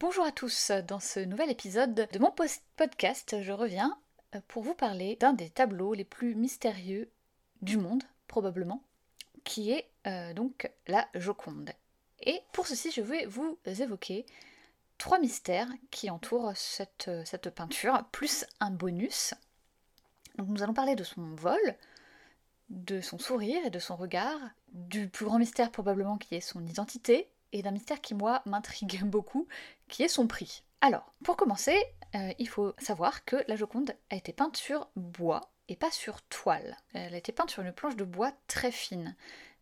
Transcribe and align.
Bonjour 0.00 0.24
à 0.24 0.30
tous, 0.30 0.70
dans 0.86 1.00
ce 1.00 1.18
nouvel 1.18 1.50
épisode 1.50 1.92
de 1.92 2.18
mon 2.20 2.32
podcast, 2.76 3.42
je 3.42 3.50
reviens 3.50 3.98
euh, 4.36 4.40
pour 4.46 4.62
vous 4.62 4.74
parler 4.74 5.16
d'un 5.16 5.32
des 5.32 5.50
tableaux 5.50 5.92
les 5.92 6.04
plus 6.04 6.36
mystérieux 6.36 7.10
du 7.62 7.78
monde, 7.78 8.04
probablement, 8.28 8.84
qui 9.42 9.72
est 9.72 9.90
euh, 10.06 10.32
donc 10.34 10.70
la 10.86 11.08
Joconde. 11.14 11.72
Et 12.20 12.40
pour 12.52 12.68
ceci, 12.68 12.92
je 12.92 13.00
vais 13.00 13.26
vous 13.26 13.58
évoquer 13.66 14.24
trois 14.98 15.18
mystères 15.18 15.68
qui 15.90 16.10
entourent 16.10 16.52
cette, 16.54 17.10
cette 17.24 17.50
peinture, 17.50 18.04
plus 18.12 18.46
un 18.60 18.70
bonus. 18.70 19.34
Donc 20.36 20.46
nous 20.46 20.62
allons 20.62 20.74
parler 20.74 20.94
de 20.94 21.02
son 21.02 21.34
vol, 21.34 21.58
de 22.70 23.00
son 23.00 23.18
sourire 23.18 23.66
et 23.66 23.70
de 23.70 23.80
son 23.80 23.96
regard, 23.96 24.38
du 24.68 25.08
plus 25.08 25.24
grand 25.24 25.40
mystère 25.40 25.72
probablement 25.72 26.18
qui 26.18 26.36
est 26.36 26.40
son 26.40 26.64
identité, 26.64 27.28
et 27.52 27.62
d'un 27.62 27.70
mystère 27.70 28.00
qui, 28.00 28.14
moi, 28.14 28.42
m'intrigue 28.46 29.02
beaucoup, 29.04 29.46
qui 29.88 30.02
est 30.02 30.08
son 30.08 30.26
prix. 30.26 30.62
Alors, 30.80 31.12
pour 31.24 31.36
commencer, 31.36 31.76
euh, 32.14 32.32
il 32.38 32.48
faut 32.48 32.74
savoir 32.78 33.24
que 33.24 33.36
la 33.48 33.56
Joconde 33.56 33.96
a 34.10 34.16
été 34.16 34.32
peinte 34.32 34.56
sur 34.56 34.88
bois 34.96 35.50
et 35.68 35.76
pas 35.76 35.90
sur 35.90 36.22
toile. 36.22 36.76
Elle 36.94 37.14
a 37.14 37.18
été 37.18 37.32
peinte 37.32 37.50
sur 37.50 37.62
une 37.62 37.72
planche 37.72 37.96
de 37.96 38.04
bois 38.04 38.32
très 38.46 38.70
fine. 38.70 39.16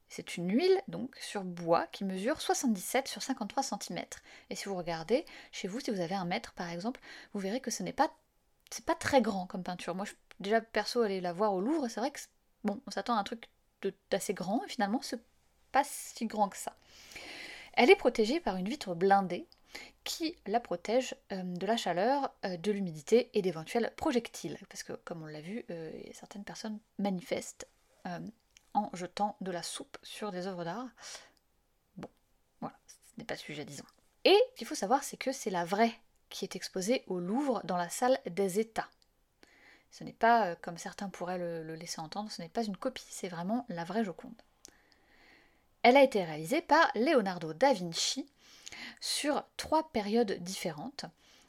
C'est 0.08 0.36
une 0.36 0.50
huile 0.52 0.80
donc 0.86 1.16
sur 1.16 1.42
bois 1.42 1.86
qui 1.88 2.04
mesure 2.04 2.40
77 2.40 3.08
sur 3.08 3.22
53 3.22 3.62
cm. 3.62 4.04
Et 4.50 4.54
si 4.54 4.68
vous 4.68 4.76
regardez 4.76 5.24
chez 5.50 5.66
vous, 5.66 5.80
si 5.80 5.90
vous 5.90 6.00
avez 6.00 6.14
un 6.14 6.24
mètre 6.24 6.52
par 6.52 6.70
exemple, 6.70 7.00
vous 7.32 7.40
verrez 7.40 7.60
que 7.60 7.70
ce 7.70 7.82
n'est 7.82 7.92
pas 7.92 8.12
c'est 8.70 8.84
pas 8.84 8.94
très 8.94 9.22
grand 9.22 9.46
comme 9.46 9.62
peinture. 9.62 9.94
Moi, 9.94 10.06
déjà 10.40 10.60
perso 10.60 11.02
aller 11.02 11.20
la 11.20 11.32
voir 11.32 11.54
au 11.54 11.60
Louvre, 11.60 11.88
c'est 11.88 12.00
vrai 12.00 12.10
que 12.10 12.20
bon, 12.64 12.80
on 12.86 12.90
s'attend 12.90 13.16
à 13.16 13.20
un 13.20 13.24
truc 13.24 13.48
d'assez 14.10 14.34
grand 14.34 14.64
et 14.64 14.68
finalement 14.68 15.00
c'est 15.02 15.20
pas 15.72 15.84
si 15.84 16.26
grand 16.26 16.48
que 16.48 16.56
ça. 16.56 16.76
Elle 17.74 17.90
est 17.90 17.96
protégée 17.96 18.40
par 18.40 18.56
une 18.56 18.68
vitre 18.68 18.94
blindée 18.94 19.46
qui 20.06 20.36
la 20.46 20.60
protège 20.60 21.16
euh, 21.32 21.42
de 21.42 21.66
la 21.66 21.76
chaleur, 21.76 22.32
euh, 22.44 22.56
de 22.56 22.72
l'humidité 22.72 23.30
et 23.34 23.42
d'éventuels 23.42 23.92
projectiles. 23.96 24.58
Parce 24.68 24.82
que, 24.82 24.92
comme 24.92 25.22
on 25.22 25.26
l'a 25.26 25.40
vu, 25.40 25.64
euh, 25.70 25.92
certaines 26.12 26.44
personnes 26.44 26.78
manifestent 26.98 27.68
en 28.72 28.88
jetant 28.92 29.36
de 29.40 29.50
la 29.50 29.64
soupe 29.64 29.98
sur 30.04 30.30
des 30.30 30.46
œuvres 30.46 30.64
d'art. 30.64 30.86
Bon, 31.96 32.08
voilà, 32.60 32.76
ce 32.86 33.18
n'est 33.18 33.24
pas 33.24 33.34
le 33.34 33.40
sujet, 33.40 33.64
disons. 33.64 33.84
Et 34.24 34.38
ce 34.52 34.58
qu'il 34.58 34.66
faut 34.68 34.76
savoir, 34.76 35.02
c'est 35.02 35.16
que 35.16 35.32
c'est 35.32 35.50
la 35.50 35.64
vraie 35.64 35.92
qui 36.28 36.44
est 36.44 36.54
exposée 36.54 37.02
au 37.08 37.18
Louvre 37.18 37.60
dans 37.64 37.76
la 37.76 37.88
salle 37.88 38.20
des 38.30 38.60
États. 38.60 38.88
Ce 39.90 40.04
n'est 40.04 40.12
pas, 40.12 40.54
comme 40.54 40.78
certains 40.78 41.08
pourraient 41.08 41.38
le 41.38 41.74
laisser 41.74 42.00
entendre, 42.00 42.30
ce 42.30 42.40
n'est 42.40 42.48
pas 42.48 42.62
une 42.62 42.76
copie, 42.76 43.06
c'est 43.08 43.28
vraiment 43.28 43.66
la 43.68 43.82
vraie 43.82 44.04
Joconde. 44.04 44.40
Elle 45.82 45.96
a 45.96 46.02
été 46.04 46.22
réalisée 46.22 46.62
par 46.62 46.88
Leonardo 46.94 47.54
da 47.54 47.72
Vinci 47.72 48.28
sur 49.00 49.44
trois 49.56 49.90
périodes 49.92 50.32
différentes, 50.42 51.06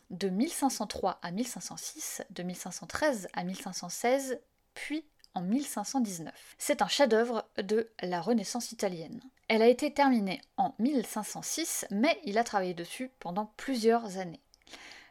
de 0.09 0.29
1503 0.29 1.19
à 1.21 1.31
1506, 1.31 2.23
de 2.29 2.43
1513 2.43 3.27
à 3.33 3.43
1516, 3.43 4.39
puis 4.73 5.05
en 5.33 5.41
1519. 5.41 6.33
C'est 6.57 6.81
un 6.81 6.87
chef-d'œuvre 6.87 7.47
de 7.57 7.91
la 8.01 8.21
Renaissance 8.21 8.71
italienne. 8.71 9.21
Elle 9.47 9.61
a 9.61 9.67
été 9.67 9.93
terminée 9.93 10.41
en 10.57 10.73
1506, 10.79 11.85
mais 11.91 12.19
il 12.23 12.37
a 12.37 12.43
travaillé 12.43 12.73
dessus 12.73 13.11
pendant 13.19 13.53
plusieurs 13.57 14.17
années. 14.17 14.41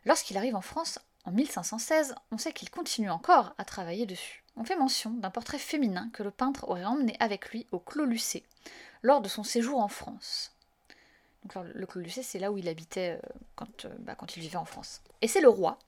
Lorsqu'il 0.04 0.36
arrive 0.36 0.56
en 0.56 0.60
France 0.60 0.98
en 1.24 1.32
1516, 1.32 2.14
on 2.30 2.38
sait 2.38 2.52
qu'il 2.52 2.70
continue 2.70 3.10
encore 3.10 3.54
à 3.58 3.64
travailler 3.64 4.06
dessus. 4.06 4.44
On 4.56 4.64
fait 4.64 4.76
mention 4.76 5.10
d'un 5.10 5.30
portrait 5.30 5.58
féminin 5.58 6.10
que 6.12 6.22
le 6.22 6.30
peintre 6.30 6.68
aurait 6.68 6.84
emmené 6.84 7.16
avec 7.20 7.50
lui 7.50 7.66
au 7.72 7.78
Clos 7.78 8.06
Lucé, 8.06 8.44
lors 9.02 9.20
de 9.20 9.28
son 9.28 9.44
séjour 9.44 9.80
en 9.80 9.88
France. 9.88 10.55
Le 11.74 11.86
Clos 11.86 12.00
Lucé, 12.00 12.22
c'est 12.22 12.38
là 12.38 12.52
où 12.52 12.58
il 12.58 12.68
habitait 12.68 13.18
euh, 13.22 13.28
quand, 13.54 13.84
euh, 13.84 13.94
bah, 14.00 14.14
quand 14.14 14.36
il 14.36 14.40
vivait 14.40 14.56
en 14.56 14.64
France. 14.64 15.02
Et 15.22 15.28
c'est 15.28 15.40
le 15.40 15.48
roi, 15.48 15.78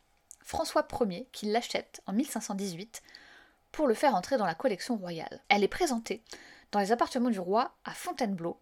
François 0.43 0.87
Ier, 1.01 1.27
qui 1.33 1.47
l'achète 1.47 2.03
en 2.07 2.13
1518 2.13 3.03
pour 3.73 3.87
le 3.87 3.95
faire 3.95 4.15
entrer 4.15 4.37
dans 4.37 4.47
la 4.47 4.55
collection 4.55 4.97
royale. 4.97 5.41
Elle 5.49 5.65
est 5.65 5.69
présentée 5.69 6.23
dans 6.73 6.81
les 6.81 6.93
appartements 6.93 7.31
du 7.31 7.41
roi 7.41 7.73
à 7.85 7.93
Fontainebleau, 7.93 8.59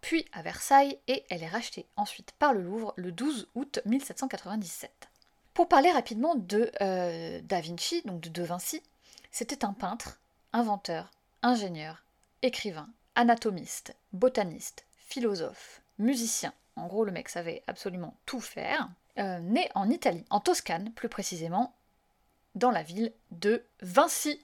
puis 0.00 0.26
à 0.32 0.42
Versailles, 0.42 0.98
et 1.06 1.24
elle 1.30 1.42
est 1.42 1.48
rachetée 1.48 1.86
ensuite 1.96 2.32
par 2.32 2.52
le 2.52 2.62
Louvre 2.62 2.92
le 2.96 3.12
12 3.12 3.48
août 3.54 3.80
1797. 3.86 5.08
Pour 5.54 5.68
parler 5.68 5.90
rapidement 5.90 6.34
de 6.34 6.72
euh, 6.80 7.40
Da 7.42 7.60
Vinci, 7.60 8.02
donc 8.04 8.20
de 8.20 8.28
De 8.28 8.42
Vinci, 8.42 8.82
c'était 9.30 9.64
un 9.64 9.72
peintre, 9.72 10.18
inventeur, 10.52 11.10
ingénieur, 11.42 12.04
écrivain, 12.42 12.88
anatomiste, 13.14 13.94
botaniste, 14.12 14.84
philosophe, 14.96 15.82
musicien. 16.02 16.52
En 16.76 16.86
gros, 16.86 17.04
le 17.04 17.12
mec 17.12 17.28
savait 17.28 17.62
absolument 17.66 18.14
tout 18.26 18.40
faire. 18.40 18.90
Euh, 19.18 19.38
né 19.40 19.68
en 19.74 19.90
Italie, 19.90 20.24
en 20.30 20.40
Toscane 20.40 20.90
plus 20.92 21.08
précisément, 21.08 21.74
dans 22.54 22.70
la 22.70 22.82
ville 22.82 23.12
de 23.30 23.64
Vinci. 23.80 24.40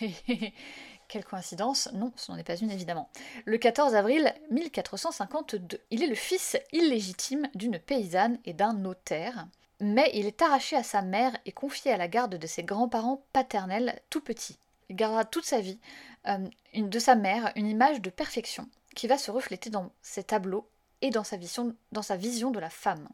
Quelle 1.08 1.24
coïncidence 1.24 1.88
Non, 1.94 2.12
ce 2.16 2.30
n'en 2.30 2.36
est 2.36 2.44
pas 2.44 2.56
une 2.56 2.70
évidemment. 2.70 3.08
Le 3.46 3.56
14 3.56 3.94
avril 3.94 4.34
1452. 4.50 5.80
Il 5.90 6.02
est 6.02 6.06
le 6.06 6.14
fils 6.14 6.58
illégitime 6.72 7.48
d'une 7.54 7.78
paysanne 7.78 8.38
et 8.44 8.52
d'un 8.52 8.74
notaire, 8.74 9.46
mais 9.80 10.10
il 10.12 10.26
est 10.26 10.42
arraché 10.42 10.76
à 10.76 10.82
sa 10.82 11.00
mère 11.00 11.34
et 11.46 11.52
confié 11.52 11.92
à 11.92 11.96
la 11.96 12.08
garde 12.08 12.34
de 12.34 12.46
ses 12.46 12.62
grands-parents 12.62 13.22
paternels 13.32 13.98
tout 14.10 14.20
petit. 14.20 14.58
Il 14.90 14.96
gardera 14.96 15.24
toute 15.24 15.46
sa 15.46 15.60
vie 15.60 15.78
euh, 16.26 16.46
de 16.74 16.98
sa 16.98 17.14
mère 17.14 17.52
une 17.56 17.68
image 17.68 18.02
de 18.02 18.10
perfection 18.10 18.68
qui 18.94 19.06
va 19.06 19.18
se 19.18 19.30
refléter 19.30 19.70
dans 19.70 19.92
ses 20.02 20.24
tableaux 20.24 20.68
et 21.02 21.10
dans 21.10 21.24
sa 21.24 21.36
vision, 21.36 21.74
dans 21.92 22.02
sa 22.02 22.16
vision 22.16 22.50
de 22.50 22.58
la 22.58 22.70
femme. 22.70 23.08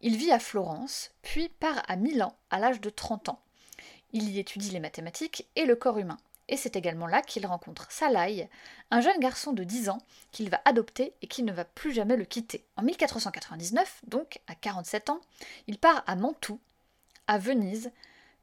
Il 0.00 0.16
vit 0.16 0.32
à 0.32 0.38
Florence, 0.38 1.10
puis 1.22 1.48
part 1.48 1.82
à 1.88 1.96
Milan 1.96 2.36
à 2.50 2.58
l'âge 2.58 2.80
de 2.80 2.90
30 2.90 3.30
ans. 3.30 3.40
Il 4.12 4.28
y 4.28 4.38
étudie 4.38 4.70
les 4.70 4.80
mathématiques 4.80 5.48
et 5.56 5.64
le 5.64 5.76
corps 5.76 5.98
humain. 5.98 6.18
Et 6.48 6.56
c'est 6.56 6.76
également 6.76 7.06
là 7.06 7.22
qu'il 7.22 7.46
rencontre 7.46 7.90
Salaï, 7.90 8.48
un 8.90 9.00
jeune 9.00 9.18
garçon 9.18 9.52
de 9.52 9.64
10 9.64 9.88
ans 9.88 10.02
qu'il 10.30 10.50
va 10.50 10.60
adopter 10.66 11.14
et 11.22 11.26
qui 11.26 11.42
ne 11.42 11.52
va 11.52 11.64
plus 11.64 11.92
jamais 11.92 12.16
le 12.16 12.26
quitter. 12.26 12.64
En 12.76 12.82
1499, 12.82 14.02
donc 14.06 14.40
à 14.46 14.54
47 14.54 15.08
ans, 15.08 15.20
il 15.66 15.78
part 15.78 16.04
à 16.06 16.16
Mantoue, 16.16 16.60
à 17.26 17.38
Venise, 17.38 17.90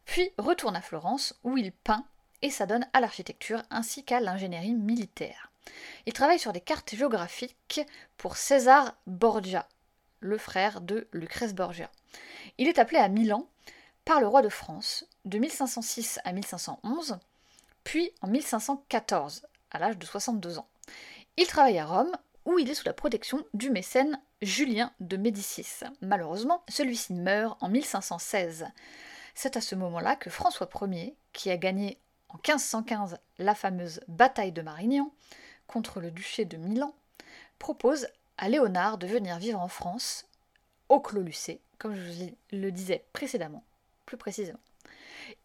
puis 0.05 0.31
retourne 0.39 0.75
à 0.75 0.81
Florence 0.81 1.35
où 1.43 1.57
il 1.57 1.71
peint 1.71 2.05
et 2.41 2.49
s'adonne 2.49 2.87
à 2.93 2.99
l'architecture 3.01 3.61
ainsi 3.69 4.03
qu'à 4.03 4.19
l'ingénierie 4.19 4.73
militaire. 4.73 5.50
Il 6.05 6.13
travaille 6.13 6.39
sur 6.39 6.53
des 6.53 6.61
cartes 6.61 6.95
géographiques 6.95 7.81
pour 8.17 8.37
César 8.37 8.95
Borgia, 9.07 9.67
le 10.19 10.37
frère 10.37 10.81
de 10.81 11.07
Lucrèce 11.13 11.53
Borgia. 11.53 11.89
Il 12.57 12.67
est 12.67 12.79
appelé 12.79 12.99
à 12.99 13.07
Milan 13.07 13.47
par 14.05 14.19
le 14.19 14.27
roi 14.27 14.41
de 14.41 14.49
France 14.49 15.05
de 15.25 15.37
1506 15.37 16.19
à 16.23 16.33
1511, 16.33 17.19
puis 17.83 18.11
en 18.21 18.27
1514, 18.27 19.43
à 19.71 19.79
l'âge 19.79 19.97
de 19.97 20.05
62 20.05 20.57
ans. 20.57 20.67
Il 21.37 21.47
travaille 21.47 21.79
à 21.79 21.85
Rome, 21.85 22.11
où 22.45 22.59
il 22.59 22.69
est 22.69 22.75
sous 22.75 22.85
la 22.85 22.93
protection 22.93 23.45
du 23.53 23.69
mécène 23.69 24.19
Julien 24.41 24.91
de 24.99 25.17
Médicis. 25.17 25.81
Malheureusement, 26.01 26.63
celui-ci 26.67 27.13
meurt 27.13 27.61
en 27.61 27.69
1516. 27.69 28.67
C'est 29.35 29.55
à 29.55 29.61
ce 29.61 29.75
moment-là 29.75 30.15
que 30.15 30.29
François 30.29 30.69
Ier, 30.81 31.15
qui 31.33 31.51
a 31.51 31.57
gagné 31.57 31.99
en 32.29 32.35
1515 32.35 33.17
la 33.37 33.55
fameuse 33.55 34.01
bataille 34.07 34.51
de 34.51 34.61
Marignan 34.61 35.11
contre 35.71 36.01
le 36.01 36.11
duché 36.11 36.45
de 36.45 36.57
Milan, 36.57 36.93
propose 37.57 38.07
à 38.37 38.49
Léonard 38.49 38.97
de 38.97 39.07
venir 39.07 39.37
vivre 39.37 39.59
en 39.59 39.67
France, 39.67 40.25
au 40.89 40.99
Clos 40.99 41.21
Lucé, 41.21 41.61
comme 41.77 41.95
je 41.95 42.01
vous 42.01 42.35
le 42.51 42.71
disais 42.71 43.05
précédemment, 43.13 43.63
plus 44.05 44.17
précisément. 44.17 44.59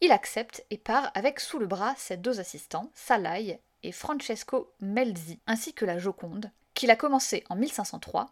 Il 0.00 0.12
accepte 0.12 0.64
et 0.70 0.78
part 0.78 1.10
avec 1.14 1.41
sous 1.41 1.59
le 1.59 1.66
bras 1.66 1.94
ses 1.97 2.16
deux 2.16 2.41
assistants, 2.41 2.91
Salaï 2.94 3.59
et 3.82 3.92
Francesco 3.92 4.72
Melzi, 4.81 5.38
ainsi 5.47 5.72
que 5.72 5.84
la 5.84 5.98
Joconde, 5.98 6.50
qu'il 6.75 6.91
a 6.91 6.97
commencé 6.97 7.44
en 7.48 7.54
1503 7.54 8.28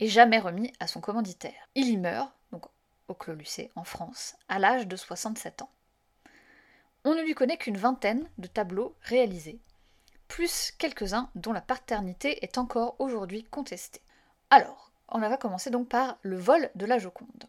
et 0.00 0.08
jamais 0.08 0.38
remis 0.38 0.72
à 0.78 0.86
son 0.86 1.00
commanditaire. 1.00 1.68
Il 1.74 1.88
y 1.88 1.96
meurt, 1.96 2.32
donc 2.52 2.66
au 3.08 3.14
Clos 3.14 3.34
Lucé, 3.34 3.70
en 3.74 3.84
France, 3.84 4.36
à 4.48 4.58
l'âge 4.58 4.86
de 4.86 4.96
67 4.96 5.62
ans. 5.62 5.70
On 7.04 7.14
ne 7.14 7.22
lui 7.22 7.34
connaît 7.34 7.56
qu'une 7.56 7.76
vingtaine 7.76 8.28
de 8.38 8.46
tableaux 8.46 8.94
réalisés, 9.02 9.58
plus 10.32 10.72
quelques-uns 10.78 11.28
dont 11.34 11.52
la 11.52 11.60
paternité 11.60 12.42
est 12.42 12.56
encore 12.56 12.96
aujourd'hui 12.98 13.44
contestée. 13.44 14.00
Alors, 14.48 14.90
on 15.08 15.18
va 15.18 15.36
commencer 15.36 15.68
donc 15.68 15.90
par 15.90 16.16
le 16.22 16.38
vol 16.38 16.70
de 16.74 16.86
la 16.86 16.98
Joconde. 16.98 17.44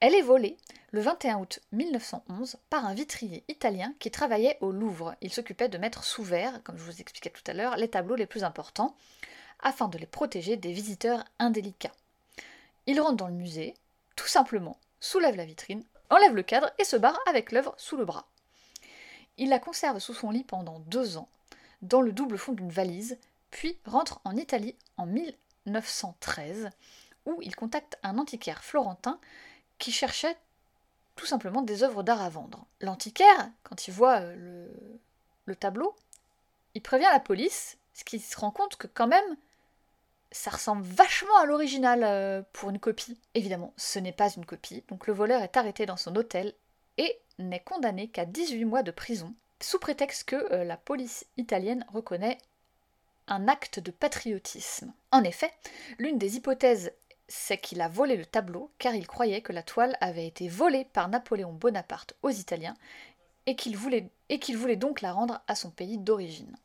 Elle 0.00 0.14
est 0.14 0.20
volée 0.20 0.58
le 0.90 1.00
21 1.00 1.38
août 1.38 1.60
1911 1.72 2.58
par 2.68 2.84
un 2.84 2.92
vitrier 2.92 3.42
italien 3.48 3.94
qui 4.00 4.10
travaillait 4.10 4.58
au 4.60 4.70
Louvre. 4.70 5.14
Il 5.22 5.32
s'occupait 5.32 5.70
de 5.70 5.78
mettre 5.78 6.04
sous 6.04 6.22
verre, 6.22 6.62
comme 6.62 6.76
je 6.76 6.84
vous 6.84 7.00
expliquais 7.00 7.30
tout 7.30 7.50
à 7.50 7.54
l'heure, 7.54 7.78
les 7.78 7.88
tableaux 7.88 8.16
les 8.16 8.26
plus 8.26 8.44
importants, 8.44 8.94
afin 9.60 9.88
de 9.88 9.96
les 9.96 10.04
protéger 10.04 10.58
des 10.58 10.72
visiteurs 10.72 11.24
indélicats. 11.38 11.94
Il 12.86 13.00
rentre 13.00 13.16
dans 13.16 13.28
le 13.28 13.32
musée, 13.32 13.72
tout 14.14 14.28
simplement, 14.28 14.76
soulève 15.00 15.36
la 15.36 15.46
vitrine, 15.46 15.84
enlève 16.10 16.36
le 16.36 16.42
cadre 16.42 16.70
et 16.78 16.84
se 16.84 16.96
barre 16.96 17.18
avec 17.26 17.50
l'œuvre 17.50 17.72
sous 17.78 17.96
le 17.96 18.04
bras. 18.04 18.26
Il 19.38 19.48
la 19.48 19.58
conserve 19.58 20.00
sous 20.00 20.12
son 20.12 20.30
lit 20.30 20.44
pendant 20.44 20.80
deux 20.80 21.16
ans, 21.16 21.30
dans 21.82 22.00
le 22.00 22.12
double 22.12 22.38
fond 22.38 22.52
d'une 22.52 22.70
valise, 22.70 23.18
puis 23.50 23.78
rentre 23.84 24.20
en 24.24 24.36
Italie 24.36 24.76
en 24.96 25.06
1913, 25.06 26.70
où 27.26 27.38
il 27.42 27.56
contacte 27.56 27.98
un 28.02 28.18
antiquaire 28.18 28.62
florentin 28.64 29.18
qui 29.78 29.92
cherchait 29.92 30.36
tout 31.16 31.26
simplement 31.26 31.62
des 31.62 31.82
œuvres 31.82 32.02
d'art 32.02 32.22
à 32.22 32.28
vendre. 32.28 32.66
L'antiquaire, 32.80 33.50
quand 33.62 33.88
il 33.88 33.92
voit 33.92 34.20
euh, 34.20 34.34
le, 34.36 35.00
le 35.46 35.56
tableau, 35.56 35.94
il 36.74 36.82
prévient 36.82 37.08
la 37.10 37.20
police, 37.20 37.78
ce 37.94 38.04
qui 38.04 38.18
se 38.18 38.36
rend 38.38 38.50
compte 38.50 38.76
que 38.76 38.86
quand 38.86 39.06
même, 39.06 39.36
ça 40.30 40.50
ressemble 40.50 40.82
vachement 40.82 41.36
à 41.38 41.46
l'original 41.46 42.04
euh, 42.04 42.42
pour 42.52 42.70
une 42.70 42.78
copie. 42.78 43.18
Évidemment, 43.34 43.72
ce 43.76 43.98
n'est 43.98 44.12
pas 44.12 44.30
une 44.34 44.44
copie, 44.44 44.84
donc 44.88 45.06
le 45.06 45.14
voleur 45.14 45.42
est 45.42 45.56
arrêté 45.56 45.86
dans 45.86 45.96
son 45.96 46.14
hôtel 46.16 46.52
et 46.98 47.18
n'est 47.38 47.60
condamné 47.60 48.08
qu'à 48.08 48.24
18 48.24 48.64
mois 48.64 48.82
de 48.82 48.90
prison, 48.90 49.34
sous 49.60 49.78
prétexte 49.78 50.24
que 50.24 50.52
euh, 50.52 50.64
la 50.64 50.76
police 50.76 51.26
italienne 51.36 51.84
reconnaît 51.92 52.38
un 53.28 53.48
acte 53.48 53.80
de 53.80 53.90
patriotisme. 53.90 54.92
En 55.10 55.24
effet, 55.24 55.52
l'une 55.98 56.18
des 56.18 56.36
hypothèses 56.36 56.92
c'est 57.28 57.58
qu'il 57.58 57.80
a 57.80 57.88
volé 57.88 58.16
le 58.16 58.26
tableau 58.26 58.70
car 58.78 58.94
il 58.94 59.06
croyait 59.06 59.40
que 59.40 59.52
la 59.52 59.62
toile 59.62 59.96
avait 60.00 60.26
été 60.26 60.48
volée 60.48 60.84
par 60.84 61.08
Napoléon 61.08 61.52
Bonaparte 61.52 62.14
aux 62.22 62.30
Italiens 62.30 62.76
et 63.46 63.56
qu'il 63.56 63.76
voulait, 63.76 64.10
donc 64.76 65.00
la 65.00 65.12
rendre 65.12 65.40
à 65.46 65.54
son 65.54 65.70
pays 65.70 65.98
d'origine. 65.98 66.56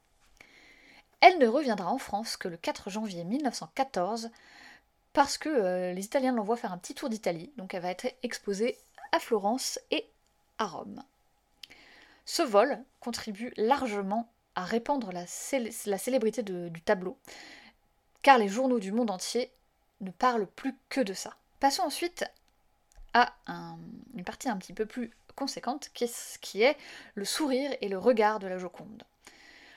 Elle 1.19 1.38
ne 1.38 1.47
reviendra 1.47 1.91
en 1.91 1.99
France 1.99 2.38
que 2.38 2.47
le 2.47 2.57
4 2.57 2.89
janvier 2.89 3.23
1914 3.23 4.31
parce 5.13 5.38
que 5.38 5.49
euh, 5.49 5.93
les 5.93 6.05
Italiens 6.05 6.31
l'envoient 6.31 6.57
faire 6.57 6.73
un 6.73 6.77
petit 6.77 6.95
tour 6.95 7.09
d'Italie, 7.09 7.51
donc 7.57 7.73
elle 7.73 7.81
va 7.81 7.91
être 7.91 8.07
exposée 8.23 8.77
à 9.11 9.19
Florence 9.19 9.79
et 9.91 10.07
à 10.57 10.65
Rome. 10.65 11.03
Ce 12.25 12.41
vol 12.41 12.83
contribue 13.00 13.53
largement 13.57 14.31
à 14.56 14.63
répandre 14.63 15.12
la, 15.12 15.25
célébrité 15.27 16.44
du 16.44 16.81
tableau, 16.81 17.18
car 18.21 18.38
les 18.38 18.47
journaux 18.47 18.79
du 18.79 18.91
monde 18.91 19.12
entier 19.12 19.51
ne 20.01 20.12
parlent 20.12 20.47
plus 20.47 20.75
que 20.89 21.01
de 21.01 21.13
ça. 21.13 21.35
Passons 21.59 21.83
ensuite 21.83 22.25
à 23.13 23.33
une 24.15 24.23
partie 24.23 24.50
un 24.50 24.57
petit 24.57 24.73
peu 24.73 24.85
plus 24.85 25.12
conséquente, 25.35 25.89
qui 25.94 26.06
est, 26.06 26.39
qui 26.39 26.62
est 26.62 26.77
le 27.15 27.25
sourire 27.25 27.75
et 27.81 27.89
le 27.89 27.97
regard 27.97 28.39
de 28.39 28.47
la 28.47 28.57
Joconde. 28.57 29.03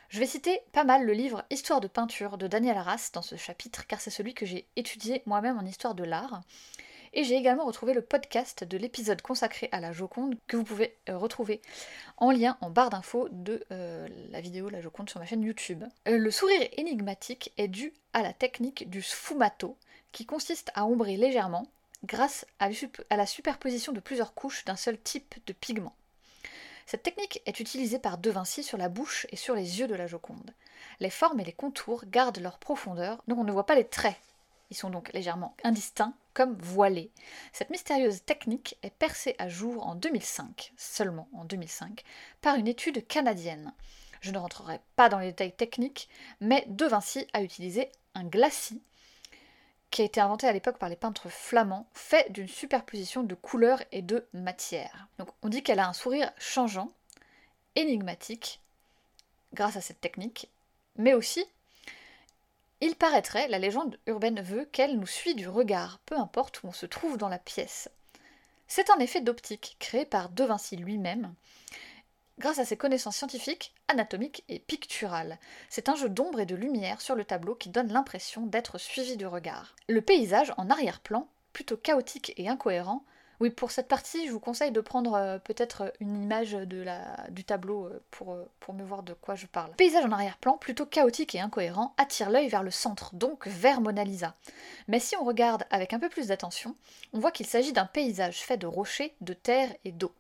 Je 0.09 0.21
vais 0.21 0.27
citer 0.27 0.61
pas 0.73 0.85
mal 0.85 1.05
le 1.05 1.13
livre 1.13 1.45
Histoire 1.51 1.81
de 1.81 1.89
peinture 1.89 2.39
de 2.39 2.47
Daniel 2.47 2.77
Arras 2.77 3.11
dans 3.13 3.23
ce 3.23 3.37
chapitre, 3.37 3.87
car 3.87 4.01
c'est 4.01 4.11
celui 4.11 4.35
que 4.35 4.47
j'ai 4.47 4.69
étudié 4.77 5.23
moi-même 5.27 5.59
en 5.59 5.65
histoire 5.65 5.95
de 5.95 6.05
l'art. 6.05 6.43
Et 7.17 7.23
j'ai 7.23 7.37
également 7.37 7.65
retrouvé 7.65 7.95
le 7.95 8.03
podcast 8.03 8.65
de 8.65 8.77
l'épisode 8.77 9.23
consacré 9.23 9.69
à 9.71 9.79
la 9.79 9.93
Joconde 9.93 10.35
que 10.49 10.57
vous 10.57 10.65
pouvez 10.65 10.97
euh, 11.09 11.17
retrouver 11.17 11.63
en 12.17 12.33
lien 12.33 12.59
en 12.61 12.71
barre 12.71 12.91
d'infos 12.91 13.29
de 13.31 13.65
euh, 13.71 14.09
la 14.33 14.41
vidéo 14.41 14.69
La 14.69 14.81
Joconde 14.81 15.09
sur 15.09 15.21
ma 15.21 15.27
chaîne 15.27 15.45
YouTube. 15.45 15.85
Euh, 16.09 16.19
le 16.19 16.31
sourire 16.33 16.69
énigmatique 16.73 17.53
est 17.57 17.69
dû 17.69 17.93
à 18.15 18.23
la 18.23 18.33
technique 18.33 18.91
du 18.91 19.01
sfumato, 19.01 19.79
qui 20.11 20.27
consiste 20.27 20.73
à 20.75 20.87
ombrer 20.87 21.17
légèrement 21.17 21.69
grâce 22.03 22.47
à 22.59 22.69
la 23.17 23.27
superposition 23.27 23.93
de 23.93 24.01
plusieurs 24.01 24.35
couches 24.35 24.65
d'un 24.65 24.77
seul 24.77 24.99
type 24.99 25.37
de 25.47 25.53
pigment. 25.53 25.95
Cette 26.85 27.05
technique 27.05 27.41
est 27.47 27.61
utilisée 27.61 28.01
par 28.01 28.19
De 28.19 28.31
Vinci 28.31 28.65
sur 28.65 28.77
la 28.77 28.89
bouche 28.89 29.29
et 29.31 29.37
sur 29.37 29.55
les 29.55 29.79
yeux 29.79 29.87
de 29.87 29.95
la 29.95 30.09
Joconde. 30.09 30.51
Les 30.99 31.11
formes 31.11 31.39
et 31.39 31.45
les 31.45 31.53
contours 31.53 32.05
gardent 32.07 32.41
leur 32.41 32.59
profondeur, 32.59 33.23
donc 33.29 33.39
on 33.39 33.45
ne 33.45 33.53
voit 33.53 33.67
pas 33.67 33.77
les 33.77 33.87
traits. 33.87 34.17
Sont 34.75 34.91
donc 34.91 35.13
légèrement 35.13 35.57
indistincts, 35.63 36.15
comme 36.35 36.57
voilés. 36.57 37.13
Cette 37.53 37.71
mystérieuse 37.71 38.25
technique 38.25 38.77
est 38.83 38.93
percée 38.93 39.37
à 39.39 39.49
jour 39.49 39.87
en 39.87 39.95
2005, 39.95 40.73
seulement 40.77 41.29
en 41.33 41.45
2005, 41.45 42.03
par 42.43 42.57
une 42.57 42.67
étude 42.67 43.07
canadienne. 43.07 43.73
Je 44.21 44.33
ne 44.33 44.39
rentrerai 44.39 44.81
pas 44.97 45.09
dans 45.09 45.21
les 45.21 45.29
détails 45.29 45.55
techniques, 45.55 46.09
mais 46.41 46.65
De 46.67 46.87
Vinci 46.87 47.27
a 47.33 47.43
utilisé 47.43 47.89
un 48.15 48.25
glacis 48.25 48.83
qui 49.91 50.03
a 50.03 50.07
été 50.07 50.21
inventé 50.21 50.49
à 50.49 50.53
l'époque 50.53 50.79
par 50.79 50.89
les 50.89 50.97
peintres 50.97 51.29
flamands, 51.29 51.87
fait 51.95 52.33
d'une 52.33 52.49
superposition 52.49 53.23
de 53.23 53.37
couleurs 53.37 53.81
et 53.93 54.03
de 54.03 54.27
matières. 54.33 55.07
Donc 55.19 55.29
on 55.43 55.49
dit 55.49 55.63
qu'elle 55.63 55.79
a 55.79 55.89
un 55.89 55.93
sourire 55.93 56.33
changeant, 56.37 56.91
énigmatique, 57.77 58.61
grâce 59.53 59.77
à 59.77 59.81
cette 59.81 60.01
technique, 60.01 60.51
mais 60.97 61.15
aussi, 61.15 61.47
il 62.85 62.97
paraîtrait, 62.97 63.49
la 63.49 63.59
légende 63.59 63.99
urbaine 64.07 64.43
veut 64.43 64.67
qu'elle 64.67 64.99
nous 64.99 65.07
suit 65.07 65.35
du 65.35 65.49
regard, 65.49 66.01
peu 66.05 66.19
importe 66.19 66.63
où 66.63 66.67
on 66.67 66.73
se 66.73 66.85
trouve 66.85 67.17
dans 67.17 67.31
la 67.31 67.39
pièce. 67.39 67.89
C'est 68.69 68.91
un 68.91 68.99
effet 68.99 69.23
d'optique 69.23 69.77
créé 69.79 70.05
par 70.05 70.29
De 70.29 70.45
Vinci 70.45 70.77
lui-même, 70.77 71.33
grâce 72.39 72.59
à 72.59 72.67
ses 72.67 72.77
connaissances 72.77 73.17
scientifiques, 73.17 73.75
anatomiques 73.89 74.45
et 74.51 74.59
picturales. 74.59 75.39
C'est 75.71 75.89
un 75.89 75.97
jeu 75.97 76.11
d'ombre 76.11 76.41
et 76.41 76.47
de 76.47 76.55
lumière 76.55 77.01
sur 77.01 77.15
le 77.15 77.25
tableau 77.25 77.55
qui 77.55 77.71
donne 77.71 77.91
l'impression 77.91 78.45
d'être 78.45 78.77
suivi 78.77 79.17
du 79.17 79.27
regard. 79.27 79.75
Le 79.89 80.03
paysage 80.03 80.53
en 80.59 80.69
arrière-plan, 80.69 81.27
plutôt 81.55 81.79
chaotique 81.79 82.35
et 82.37 82.51
incohérent, 82.51 83.03
oui, 83.41 83.51
pour 83.51 83.71
cette 83.71 83.89
partie, 83.89 84.27
je 84.27 84.33
vous 84.33 84.41
conseille 84.41 84.71
de 84.71 84.81
prendre 84.81 85.15
euh, 85.15 85.39
peut-être 85.39 85.93
une 86.01 86.23
image 86.23 86.53
du 86.53 87.45
tableau 87.45 87.87
euh, 87.87 88.03
pour, 88.11 88.33
euh, 88.33 88.49
pour 88.61 88.75
me 88.75 88.85
voir 88.85 89.03
de 89.03 89.13
quoi 89.13 89.35
je 89.35 89.47
parle. 89.47 89.71
Le 89.71 89.77
paysage 89.77 90.05
en 90.05 90.13
arrière-plan, 90.13 90.57
plutôt 90.57 90.87
chaotique 90.87 91.35
et 91.35 91.41
incohérent, 91.41 91.95
attire 91.97 92.31
l'œil 92.31 92.49
vers 92.49 92.63
le 92.63 92.71
centre, 92.71 93.15
donc 93.15 93.47
vers 93.47 93.81
Mona 93.81 94.05
Lisa. 94.05 94.35
Mais 94.89 95.01
si 95.01 95.17
on 95.17 95.25
regarde 95.25 95.65
avec 95.71 95.93
un 95.93 95.99
peu 95.99 96.09
plus 96.09 96.29
d'attention, 96.29 96.77
on 97.13 97.19
voit 97.19 97.33
qu'il 97.33 97.47
s'agit 97.47 97.73
d'un 97.73 97.87
paysage 97.87 98.43
fait 98.43 98.57
de 98.57 98.67
rochers, 98.67 99.15
de 99.21 99.33
terre 99.33 99.75
et 99.85 99.93
d'eau. 99.93 100.13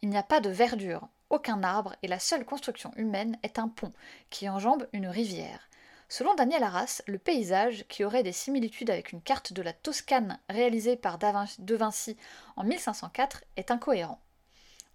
Il 0.00 0.08
n'y 0.08 0.18
a 0.18 0.22
pas 0.22 0.40
de 0.40 0.50
verdure, 0.50 1.08
aucun 1.30 1.62
arbre 1.62 1.94
et 2.02 2.08
la 2.08 2.18
seule 2.18 2.44
construction 2.44 2.92
humaine 2.96 3.38
est 3.42 3.58
un 3.58 3.68
pont 3.68 3.92
qui 4.30 4.48
enjambe 4.48 4.86
une 4.92 5.08
rivière. 5.08 5.68
Selon 6.12 6.34
Daniel 6.34 6.62
Arras, 6.62 7.00
le 7.06 7.16
paysage, 7.16 7.86
qui 7.88 8.04
aurait 8.04 8.22
des 8.22 8.32
similitudes 8.32 8.90
avec 8.90 9.12
une 9.12 9.22
carte 9.22 9.54
de 9.54 9.62
la 9.62 9.72
Toscane 9.72 10.38
réalisée 10.50 10.94
par 10.94 11.16
De 11.16 11.74
Vinci 11.74 12.18
en 12.56 12.64
1504, 12.64 13.44
est 13.56 13.70
incohérent. 13.70 14.20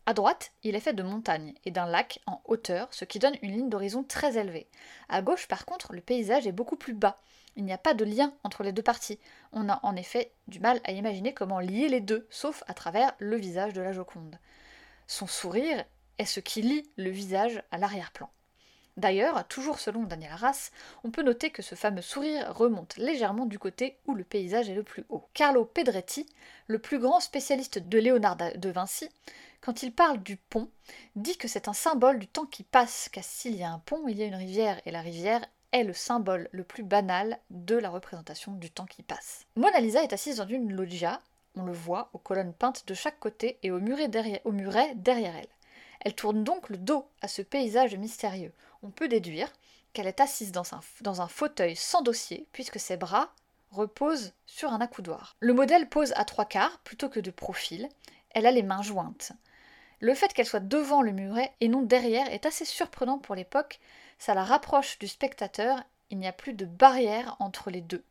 À 0.06 0.14
droite, 0.14 0.52
il 0.62 0.76
est 0.76 0.80
fait 0.80 0.94
de 0.94 1.02
montagnes 1.02 1.56
et 1.66 1.72
d'un 1.72 1.88
lac 1.88 2.20
en 2.28 2.40
hauteur, 2.46 2.88
ce 2.92 3.04
qui 3.04 3.18
donne 3.18 3.36
une 3.42 3.54
ligne 3.54 3.70
d'horizon 3.70 4.04
très 4.04 4.38
élevée. 4.38 4.68
À 5.10 5.24
gauche, 5.24 5.48
par 5.48 5.66
contre, 5.66 5.92
le 5.92 6.02
paysage 6.02 6.46
est 6.46 6.52
beaucoup 6.52 6.76
plus 6.76 6.94
bas. 6.94 7.18
Il 7.56 7.66
n'y 7.66 7.74
a 7.74 7.80
pas 7.80 7.96
de 7.96 8.06
lien 8.06 8.32
entre 8.44 8.62
les 8.62 8.72
deux 8.72 8.84
parties. 8.84 9.18
On 9.54 9.70
a 9.70 9.80
en 9.82 9.96
effet 9.96 10.34
du 10.48 10.60
mal 10.60 10.80
à 10.84 10.92
imaginer 10.92 11.34
comment 11.34 11.60
lier 11.60 11.90
les 11.90 12.00
deux, 12.00 12.28
sauf 12.30 12.64
à 12.68 12.76
travers 12.76 13.16
le 13.18 13.38
visage 13.38 13.74
de 13.74 13.82
la 13.82 13.92
Joconde. 13.92 14.38
Son 15.08 15.26
sourire 15.26 15.84
est 16.20 16.26
ce 16.26 16.42
qui 16.42 16.62
lie 16.62 16.88
le 16.96 17.10
visage 17.10 17.64
à 17.72 17.80
l'arrière-plan. 17.80 18.30
D'ailleurs, 18.98 19.48
toujours 19.48 19.80
selon 19.80 20.04
Daniel 20.04 20.32
Arras, 20.32 20.72
on 21.04 21.12
peut 21.12 21.22
noter 21.22 21.52
que 21.52 21.62
ce 21.62 21.76
fameux 21.76 22.02
sourire 22.02 22.54
remonte 22.56 22.98
légèrement 22.98 23.46
du 23.46 23.60
côté 23.60 23.98
où 24.08 24.16
le 24.16 24.24
paysage 24.24 24.70
est 24.70 24.76
le 24.76 24.84
plus 24.84 25.06
haut. 25.10 25.24
Carlo 25.36 25.66
Pedretti, 25.66 26.26
le 26.66 26.80
plus 26.80 26.98
grand 26.98 27.20
spécialiste 27.20 27.78
de 27.78 28.00
Léonard 28.00 28.38
de 28.56 28.70
Vinci, 28.70 29.08
quand 29.62 29.84
il 29.84 29.94
parle 29.94 30.22
du 30.24 30.38
pont, 30.38 30.70
dit 31.16 31.38
que 31.38 31.48
c'est 31.48 31.68
un 31.68 31.74
symbole 31.74 32.20
du 32.20 32.28
temps 32.28 32.46
qui 32.46 32.64
passe, 32.64 33.10
car 33.12 33.24
s'il 33.24 33.56
y 33.56 33.64
a 33.64 33.72
un 33.72 33.80
pont, 33.80 34.08
il 34.08 34.18
y 34.18 34.24
a 34.24 34.26
une 34.26 34.36
rivière, 34.36 34.82
et 34.86 34.92
la 34.92 35.02
rivière 35.02 35.46
est 35.72 35.84
le 35.84 35.94
symbole 35.94 36.50
le 36.52 36.64
plus 36.64 36.84
banal 36.84 37.38
de 37.50 37.76
la 37.76 37.90
représentation 37.90 38.54
du 38.54 38.72
temps 38.72 38.86
qui 38.86 39.04
passe. 39.04 39.46
Mona 39.56 39.80
Lisa 39.80 40.04
est 40.04 40.14
assise 40.14 40.38
dans 40.38 40.48
une 40.48 40.74
loggia, 40.74 41.20
on 41.56 41.64
le 41.64 41.74
voit, 41.74 42.10
aux 42.14 42.20
colonnes 42.20 42.54
peintes 42.54 42.88
de 42.88 42.94
chaque 42.94 43.20
côté 43.20 43.60
et 43.64 43.72
au 43.72 43.80
muret 43.80 44.08
derrière, 44.08 45.36
elle. 45.36 45.48
Elle 46.02 46.16
tourne 46.16 46.44
donc 46.44 46.70
le 46.70 46.78
dos 46.78 47.10
à 47.22 47.28
ce 47.28 47.42
paysage 47.42 47.96
mystérieux. 47.96 48.54
On 48.88 48.92
peut 48.92 49.10
déduire 49.10 49.52
qu'elle 49.92 50.08
est 50.08 50.22
assise 50.22 50.54
dans 50.54 50.74
un, 50.74 50.80
dans 51.02 51.22
un 51.22 51.28
fauteuil 51.28 51.76
sans 51.76 52.02
dossier, 52.02 52.48
puisque 52.54 52.80
ses 52.80 52.96
bras 52.96 53.34
reposent 53.70 54.32
sur 54.46 54.72
un 54.72 54.80
accoudoir. 54.80 55.36
Le 55.42 55.54
modèle 55.54 55.90
pose 55.90 56.14
à 56.16 56.24
trois 56.24 56.46
quarts 56.46 56.80
plutôt 56.86 57.10
que 57.10 57.20
de 57.20 57.30
profil. 57.30 57.90
Elle 58.30 58.46
a 58.46 58.52
les 58.52 58.64
mains 58.64 58.82
jointes. 58.82 59.34
Le 60.00 60.14
fait 60.14 60.32
qu'elle 60.34 60.46
soit 60.46 60.62
devant 60.62 61.02
le 61.02 61.12
muret 61.12 61.54
et 61.60 61.68
non 61.68 61.82
derrière 61.82 62.32
est 62.32 62.46
assez 62.46 62.64
surprenant 62.64 63.18
pour 63.18 63.36
l'époque. 63.36 63.82
Ça 64.20 64.34
la 64.34 64.46
rapproche 64.46 64.98
du 65.00 65.10
spectateur. 65.10 65.84
Il 66.10 66.18
n'y 66.18 66.28
a 66.28 66.32
plus 66.32 66.54
de 66.54 66.64
barrière 66.64 67.36
entre 67.40 67.70
les 67.70 67.82
deux. 67.82 68.06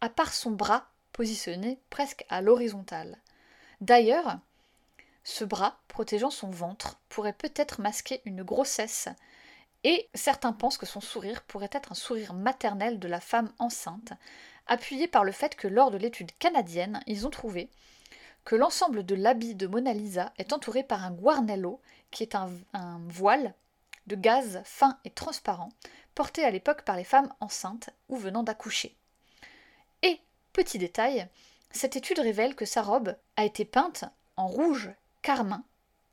À 0.00 0.08
part 0.08 0.34
son 0.34 0.50
bras 0.50 0.88
positionné 1.12 1.78
presque 1.90 2.24
à 2.28 2.40
l'horizontale. 2.40 3.18
D'ailleurs, 3.80 4.40
ce 5.22 5.44
bras, 5.44 5.78
protégeant 5.86 6.30
son 6.30 6.50
ventre, 6.50 6.98
pourrait 7.08 7.32
peut-être 7.32 7.80
masquer 7.80 8.20
une 8.24 8.42
grossesse, 8.42 9.08
et 9.88 10.08
certains 10.14 10.52
pensent 10.52 10.78
que 10.78 10.84
son 10.84 11.00
sourire 11.00 11.42
pourrait 11.42 11.70
être 11.70 11.92
un 11.92 11.94
sourire 11.94 12.34
maternel 12.34 12.98
de 12.98 13.06
la 13.06 13.20
femme 13.20 13.52
enceinte, 13.60 14.12
appuyé 14.66 15.06
par 15.06 15.22
le 15.22 15.30
fait 15.30 15.54
que 15.54 15.68
lors 15.68 15.92
de 15.92 15.96
l'étude 15.96 16.36
canadienne, 16.40 17.04
ils 17.06 17.24
ont 17.24 17.30
trouvé 17.30 17.70
que 18.44 18.56
l'ensemble 18.56 19.06
de 19.06 19.14
l'habit 19.14 19.54
de 19.54 19.68
Mona 19.68 19.92
Lisa 19.92 20.32
est 20.38 20.52
entouré 20.52 20.82
par 20.82 21.04
un 21.04 21.12
guarnello, 21.12 21.80
qui 22.10 22.24
est 22.24 22.34
un, 22.34 22.50
voile 23.06 23.54
de 24.08 24.16
gaz 24.16 24.60
fin 24.64 24.98
et 25.04 25.10
transparent, 25.10 25.68
porté 26.16 26.44
à 26.44 26.50
l'époque 26.50 26.82
par 26.82 26.96
les 26.96 27.04
femmes 27.04 27.32
enceintes 27.38 27.90
ou 28.08 28.16
venant 28.16 28.42
d'accoucher. 28.42 28.96
Et, 30.02 30.18
petit 30.52 30.78
détail, 30.78 31.28
cette 31.70 31.94
étude 31.94 32.18
révèle 32.18 32.56
que 32.56 32.64
sa 32.64 32.82
robe 32.82 33.16
a 33.36 33.44
été 33.44 33.64
peinte 33.64 34.04
en 34.36 34.48
rouge 34.48 34.90
carmin, 35.22 35.62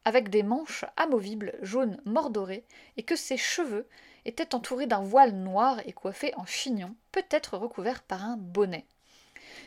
avec 0.05 0.29
des 0.29 0.43
manches 0.43 0.85
amovibles 0.97 1.53
jaunes 1.61 1.99
mordorées, 2.05 2.65
et 2.97 3.03
que 3.03 3.15
ses 3.15 3.37
cheveux 3.37 3.87
étaient 4.25 4.55
entourés 4.55 4.87
d'un 4.87 5.01
voile 5.01 5.33
noir 5.33 5.79
et 5.85 5.93
coiffés 5.93 6.33
en 6.35 6.45
chignon, 6.45 6.95
peut-être 7.11 7.57
recouvert 7.57 8.01
par 8.03 8.23
un 8.23 8.37
bonnet. 8.37 8.85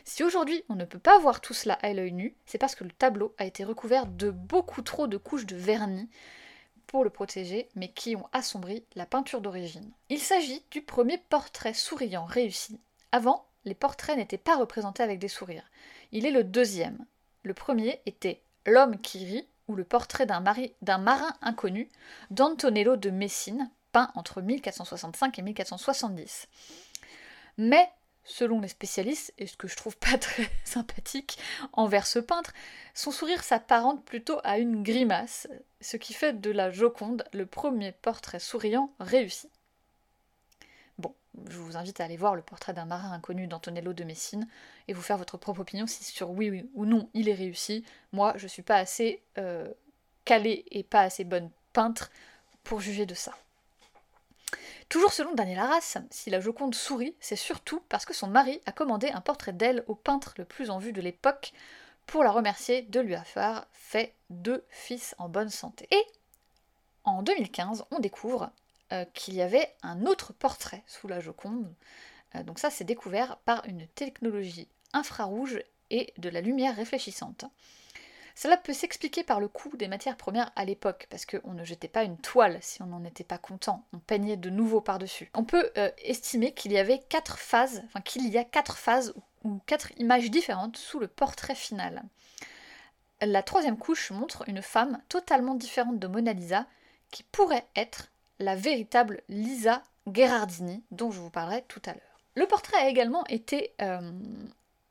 Si 0.03 0.23
aujourd'hui 0.23 0.63
on 0.69 0.75
ne 0.75 0.85
peut 0.85 0.99
pas 0.99 1.19
voir 1.19 1.41
tout 1.41 1.53
cela 1.53 1.73
à 1.81 1.93
l'œil 1.93 2.11
nu, 2.11 2.35
c'est 2.45 2.57
parce 2.57 2.75
que 2.75 2.83
le 2.83 2.91
tableau 2.91 3.33
a 3.37 3.45
été 3.45 3.63
recouvert 3.63 4.05
de 4.05 4.31
beaucoup 4.31 4.81
trop 4.81 5.07
de 5.07 5.17
couches 5.17 5.45
de 5.45 5.55
vernis 5.55 6.09
pour 6.87 7.03
le 7.03 7.09
protéger, 7.09 7.67
mais 7.75 7.89
qui 7.89 8.15
ont 8.15 8.27
assombri 8.31 8.85
la 8.95 9.05
peinture 9.05 9.41
d'origine. 9.41 9.91
Il 10.09 10.19
s'agit 10.19 10.63
du 10.71 10.81
premier 10.81 11.17
portrait 11.17 11.73
souriant 11.73 12.25
réussi. 12.25 12.79
Avant, 13.11 13.45
les 13.65 13.75
portraits 13.75 14.17
n'étaient 14.17 14.37
pas 14.37 14.55
représentés 14.55 15.03
avec 15.03 15.19
des 15.19 15.27
sourires. 15.27 15.69
Il 16.11 16.25
est 16.25 16.31
le 16.31 16.45
deuxième. 16.45 17.05
Le 17.43 17.53
premier 17.53 18.01
était 18.05 18.41
L'homme 18.65 18.99
qui 18.99 19.23
rit, 19.25 19.47
ou 19.67 19.75
le 19.75 19.83
portrait 19.83 20.25
d'un, 20.25 20.39
marin 20.97 21.33
inconnu 21.41 21.89
d'Antonello 22.31 22.95
de 22.95 23.09
Messine, 23.09 23.69
peint 23.91 24.11
entre 24.15 24.41
1465 24.41 25.39
et 25.39 25.41
1470. 25.41 26.47
Mais 27.57 27.89
selon 28.23 28.59
les 28.59 28.67
spécialistes, 28.67 29.33
et 29.37 29.47
ce 29.47 29.57
que 29.57 29.67
je 29.67 29.75
trouve 29.75 29.97
pas 29.97 30.17
très 30.19 30.49
sympathique 30.63 31.37
envers 31.73 32.05
ce 32.05 32.19
peintre, 32.19 32.53
son 32.93 33.11
sourire 33.11 33.43
s'apparente 33.43 34.03
plutôt 34.05 34.39
à 34.43 34.59
une 34.59 34.83
grimace, 34.83 35.47
ce 35.81 35.97
qui 35.97 36.13
fait 36.13 36.33
de 36.33 36.51
la 36.51 36.71
Joconde 36.71 37.23
le 37.33 37.45
premier 37.45 37.91
portrait 37.91 38.39
souriant 38.39 38.93
réussi. 38.99 39.49
Je 41.49 41.57
vous 41.57 41.77
invite 41.77 41.99
à 41.99 42.05
aller 42.05 42.17
voir 42.17 42.35
le 42.35 42.41
portrait 42.41 42.73
d'un 42.73 42.85
marin 42.85 43.11
inconnu 43.11 43.47
d'Antonello 43.47 43.93
de 43.93 44.03
Messine 44.03 44.47
et 44.87 44.93
vous 44.93 45.01
faire 45.01 45.17
votre 45.17 45.37
propre 45.37 45.61
opinion 45.61 45.85
si 45.85 46.03
sur 46.03 46.31
oui, 46.31 46.49
oui 46.49 46.69
ou 46.73 46.85
non 46.85 47.09
il 47.13 47.29
est 47.29 47.33
réussi. 47.33 47.85
Moi, 48.11 48.33
je 48.37 48.47
suis 48.47 48.63
pas 48.63 48.77
assez 48.77 49.21
euh, 49.37 49.71
calée 50.25 50.65
et 50.71 50.83
pas 50.83 51.01
assez 51.01 51.23
bonne 51.23 51.51
peintre 51.73 52.09
pour 52.63 52.81
juger 52.81 53.05
de 53.05 53.13
ça. 53.13 53.33
Toujours 54.89 55.11
selon 55.11 55.33
Daniel 55.33 55.59
Arras, 55.59 55.97
si 56.11 56.29
la 56.29 56.39
Joconde 56.39 56.73
sourit, 56.73 57.15
c'est 57.19 57.35
surtout 57.35 57.81
parce 57.89 58.05
que 58.05 58.13
son 58.13 58.27
mari 58.27 58.61
a 58.65 58.71
commandé 58.71 59.09
un 59.09 59.21
portrait 59.21 59.53
d'elle 59.53 59.83
au 59.87 59.95
peintre 59.95 60.33
le 60.37 60.45
plus 60.45 60.69
en 60.69 60.79
vue 60.79 60.93
de 60.93 61.01
l'époque 61.01 61.51
pour 62.05 62.23
la 62.23 62.31
remercier 62.31 62.83
de 62.83 63.01
lui 63.01 63.15
avoir 63.15 63.67
fait 63.73 64.15
deux 64.29 64.63
fils 64.69 65.13
en 65.17 65.27
bonne 65.27 65.49
santé. 65.49 65.87
Et 65.91 66.03
en 67.03 67.21
2015, 67.21 67.85
on 67.91 67.99
découvre 67.99 68.49
euh, 68.93 69.05
qu'il 69.13 69.35
y 69.35 69.41
avait 69.41 69.73
un 69.83 70.05
autre 70.05 70.33
portrait 70.33 70.83
sous 70.87 71.07
la 71.07 71.19
Joconde. 71.19 71.73
Euh, 72.35 72.43
donc 72.43 72.59
ça, 72.59 72.69
c'est 72.69 72.83
découvert 72.83 73.37
par 73.37 73.65
une 73.65 73.87
technologie 73.87 74.67
infrarouge 74.93 75.61
et 75.89 76.13
de 76.17 76.29
la 76.29 76.41
lumière 76.41 76.75
réfléchissante. 76.75 77.45
Cela 78.35 78.55
peut 78.55 78.73
s'expliquer 78.73 79.23
par 79.23 79.39
le 79.39 79.47
coût 79.47 79.75
des 79.77 79.87
matières 79.87 80.15
premières 80.15 80.51
à 80.55 80.63
l'époque, 80.63 81.07
parce 81.09 81.25
qu'on 81.25 81.53
ne 81.53 81.63
jetait 81.63 81.87
pas 81.87 82.03
une 82.03 82.19
toile 82.19 82.59
si 82.61 82.83
on 82.83 82.85
n'en 82.85 83.03
était 83.03 83.23
pas 83.23 83.39
content, 83.39 83.83
on 83.93 83.97
peignait 83.97 84.37
de 84.37 84.51
nouveau 84.51 84.79
par-dessus. 84.79 85.31
On 85.33 85.43
peut 85.43 85.71
euh, 85.77 85.89
estimer 86.03 86.53
qu'il 86.53 86.71
y 86.71 86.77
avait 86.77 87.01
quatre 87.09 87.39
phases, 87.39 87.81
enfin 87.85 88.01
qu'il 88.01 88.27
y 88.29 88.37
a 88.37 88.43
quatre 88.43 88.77
phases 88.77 89.15
ou 89.43 89.59
quatre 89.65 89.91
images 89.97 90.29
différentes 90.29 90.77
sous 90.77 90.99
le 90.99 91.07
portrait 91.07 91.55
final. 91.55 92.03
La 93.21 93.41
troisième 93.41 93.77
couche 93.77 94.11
montre 94.11 94.43
une 94.47 94.61
femme 94.61 95.01
totalement 95.09 95.55
différente 95.55 95.97
de 95.97 96.07
Mona 96.07 96.33
Lisa, 96.33 96.67
qui 97.09 97.23
pourrait 97.23 97.65
être 97.75 98.11
la 98.39 98.55
véritable 98.55 99.21
Lisa 99.29 99.83
Gherardini, 100.07 100.83
dont 100.91 101.11
je 101.11 101.19
vous 101.19 101.29
parlerai 101.29 101.63
tout 101.67 101.81
à 101.85 101.93
l'heure. 101.93 102.01
Le 102.35 102.45
portrait 102.45 102.77
a 102.77 102.87
également 102.87 103.25
été 103.27 103.73
euh, 103.81 104.11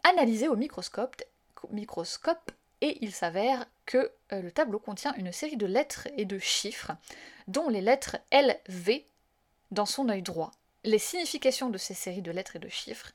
analysé 0.05 0.49
au 0.49 0.57
microscope, 0.57 1.23
et 2.81 2.99
il 3.01 3.13
s'avère 3.13 3.67
que 3.87 4.13
euh, 4.33 4.43
le 4.43 4.51
tableau 4.51 4.79
contient 4.79 5.15
une 5.15 5.33
série 5.33 5.57
de 5.57 5.67
lettres 5.67 6.09
et 6.17 6.25
de 6.25 6.39
chiffres, 6.39 6.93
dont 7.47 7.69
les 7.69 7.81
lettres 7.81 8.19
LV 8.33 9.05
dans 9.71 9.87
son 9.87 10.09
œil 10.09 10.23
droit. 10.23 10.51
Les 10.85 10.99
significations 10.99 11.71
de 11.71 11.79
ces 11.79 11.95
séries 11.95 12.23
de 12.23 12.31
lettres 12.31 12.57
et 12.57 12.61
de 12.61 12.69
chiffres 12.69 13.13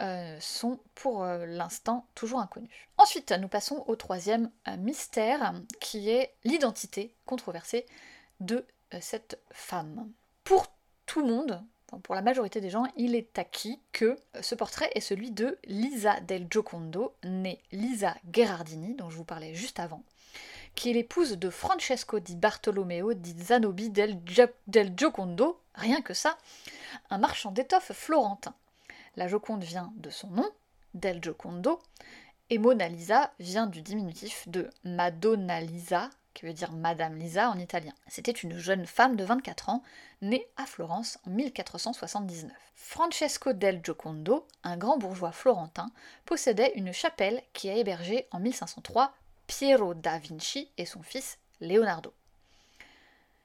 euh, 0.00 0.38
sont 0.40 0.80
pour 0.94 1.24
l'instant 1.24 2.06
toujours 2.14 2.40
inconnues. 2.40 2.88
Ensuite, 2.96 3.32
nous 3.32 3.48
passons 3.48 3.84
au 3.86 3.96
troisième 3.96 4.50
mystère, 4.78 5.54
qui 5.80 6.08
est 6.10 6.34
l'identité 6.44 7.14
controversée 7.26 7.86
de 8.40 8.66
cette 9.00 9.40
femme. 9.50 10.10
Pour 10.44 10.66
tout 11.06 11.20
le 11.20 11.32
monde, 11.32 11.64
pour 12.02 12.14
la 12.14 12.22
majorité 12.22 12.60
des 12.60 12.70
gens, 12.70 12.86
il 12.96 13.14
est 13.14 13.38
acquis 13.38 13.80
que 13.92 14.16
ce 14.40 14.54
portrait 14.54 14.90
est 14.94 15.00
celui 15.00 15.30
de 15.30 15.58
Lisa 15.64 16.20
del 16.20 16.46
Giocondo, 16.50 17.14
née 17.24 17.60
Lisa 17.70 18.16
Gherardini, 18.26 18.94
dont 18.94 19.10
je 19.10 19.16
vous 19.16 19.24
parlais 19.24 19.54
juste 19.54 19.78
avant, 19.78 20.02
qui 20.74 20.90
est 20.90 20.94
l'épouse 20.94 21.38
de 21.38 21.50
Francesco 21.50 22.18
di 22.18 22.34
Bartolomeo 22.34 23.12
di 23.12 23.34
Zanobi 23.42 23.90
del, 23.90 24.18
del 24.66 24.94
Giocondo, 24.96 25.60
rien 25.74 26.00
que 26.00 26.14
ça, 26.14 26.38
un 27.10 27.18
marchand 27.18 27.52
d'étoffes 27.52 27.92
florentin. 27.92 28.54
La 29.16 29.28
Joconde 29.28 29.64
vient 29.64 29.92
de 29.96 30.08
son 30.08 30.28
nom, 30.28 30.48
del 30.94 31.22
Giocondo, 31.22 31.80
et 32.48 32.58
Mona 32.58 32.88
Lisa 32.88 33.32
vient 33.38 33.66
du 33.66 33.82
diminutif 33.82 34.48
de 34.48 34.70
Madonna 34.84 35.60
Lisa, 35.60 36.08
qui 36.34 36.46
veut 36.46 36.52
dire 36.52 36.72
Madame 36.72 37.16
Lisa 37.16 37.50
en 37.50 37.58
italien. 37.58 37.92
C'était 38.08 38.32
une 38.32 38.56
jeune 38.56 38.86
femme 38.86 39.16
de 39.16 39.24
24 39.24 39.68
ans, 39.68 39.82
née 40.20 40.48
à 40.56 40.66
Florence 40.66 41.18
en 41.26 41.30
1479. 41.30 42.52
Francesco 42.74 43.52
del 43.52 43.80
Giocondo, 43.82 44.46
un 44.64 44.76
grand 44.76 44.98
bourgeois 44.98 45.32
florentin, 45.32 45.90
possédait 46.24 46.72
une 46.74 46.92
chapelle 46.92 47.42
qui 47.52 47.68
a 47.68 47.76
hébergé 47.76 48.26
en 48.30 48.40
1503 48.40 49.12
Piero 49.46 49.94
da 49.94 50.18
Vinci 50.18 50.70
et 50.78 50.86
son 50.86 51.02
fils 51.02 51.38
Leonardo. 51.60 52.12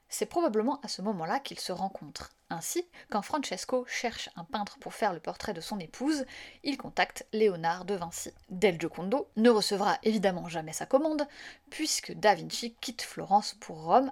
C'est 0.08 0.26
probablement 0.26 0.80
à 0.82 0.88
ce 0.88 1.02
moment-là 1.02 1.38
qu'ils 1.38 1.60
se 1.60 1.72
rencontrent. 1.72 2.30
Ainsi, 2.50 2.86
quand 3.10 3.20
Francesco 3.20 3.84
cherche 3.86 4.30
un 4.36 4.44
peintre 4.44 4.78
pour 4.78 4.94
faire 4.94 5.12
le 5.12 5.20
portrait 5.20 5.52
de 5.52 5.60
son 5.60 5.78
épouse, 5.78 6.24
il 6.64 6.78
contacte 6.78 7.26
Léonard 7.32 7.84
de 7.84 7.94
Vinci. 7.94 8.32
Del 8.48 8.80
Giocondo 8.80 9.28
ne 9.36 9.50
recevra 9.50 9.98
évidemment 10.02 10.48
jamais 10.48 10.72
sa 10.72 10.86
commande, 10.86 11.28
puisque 11.68 12.12
Da 12.12 12.34
Vinci 12.34 12.74
quitte 12.80 13.02
Florence 13.02 13.54
pour 13.60 13.82
Rome 13.82 14.10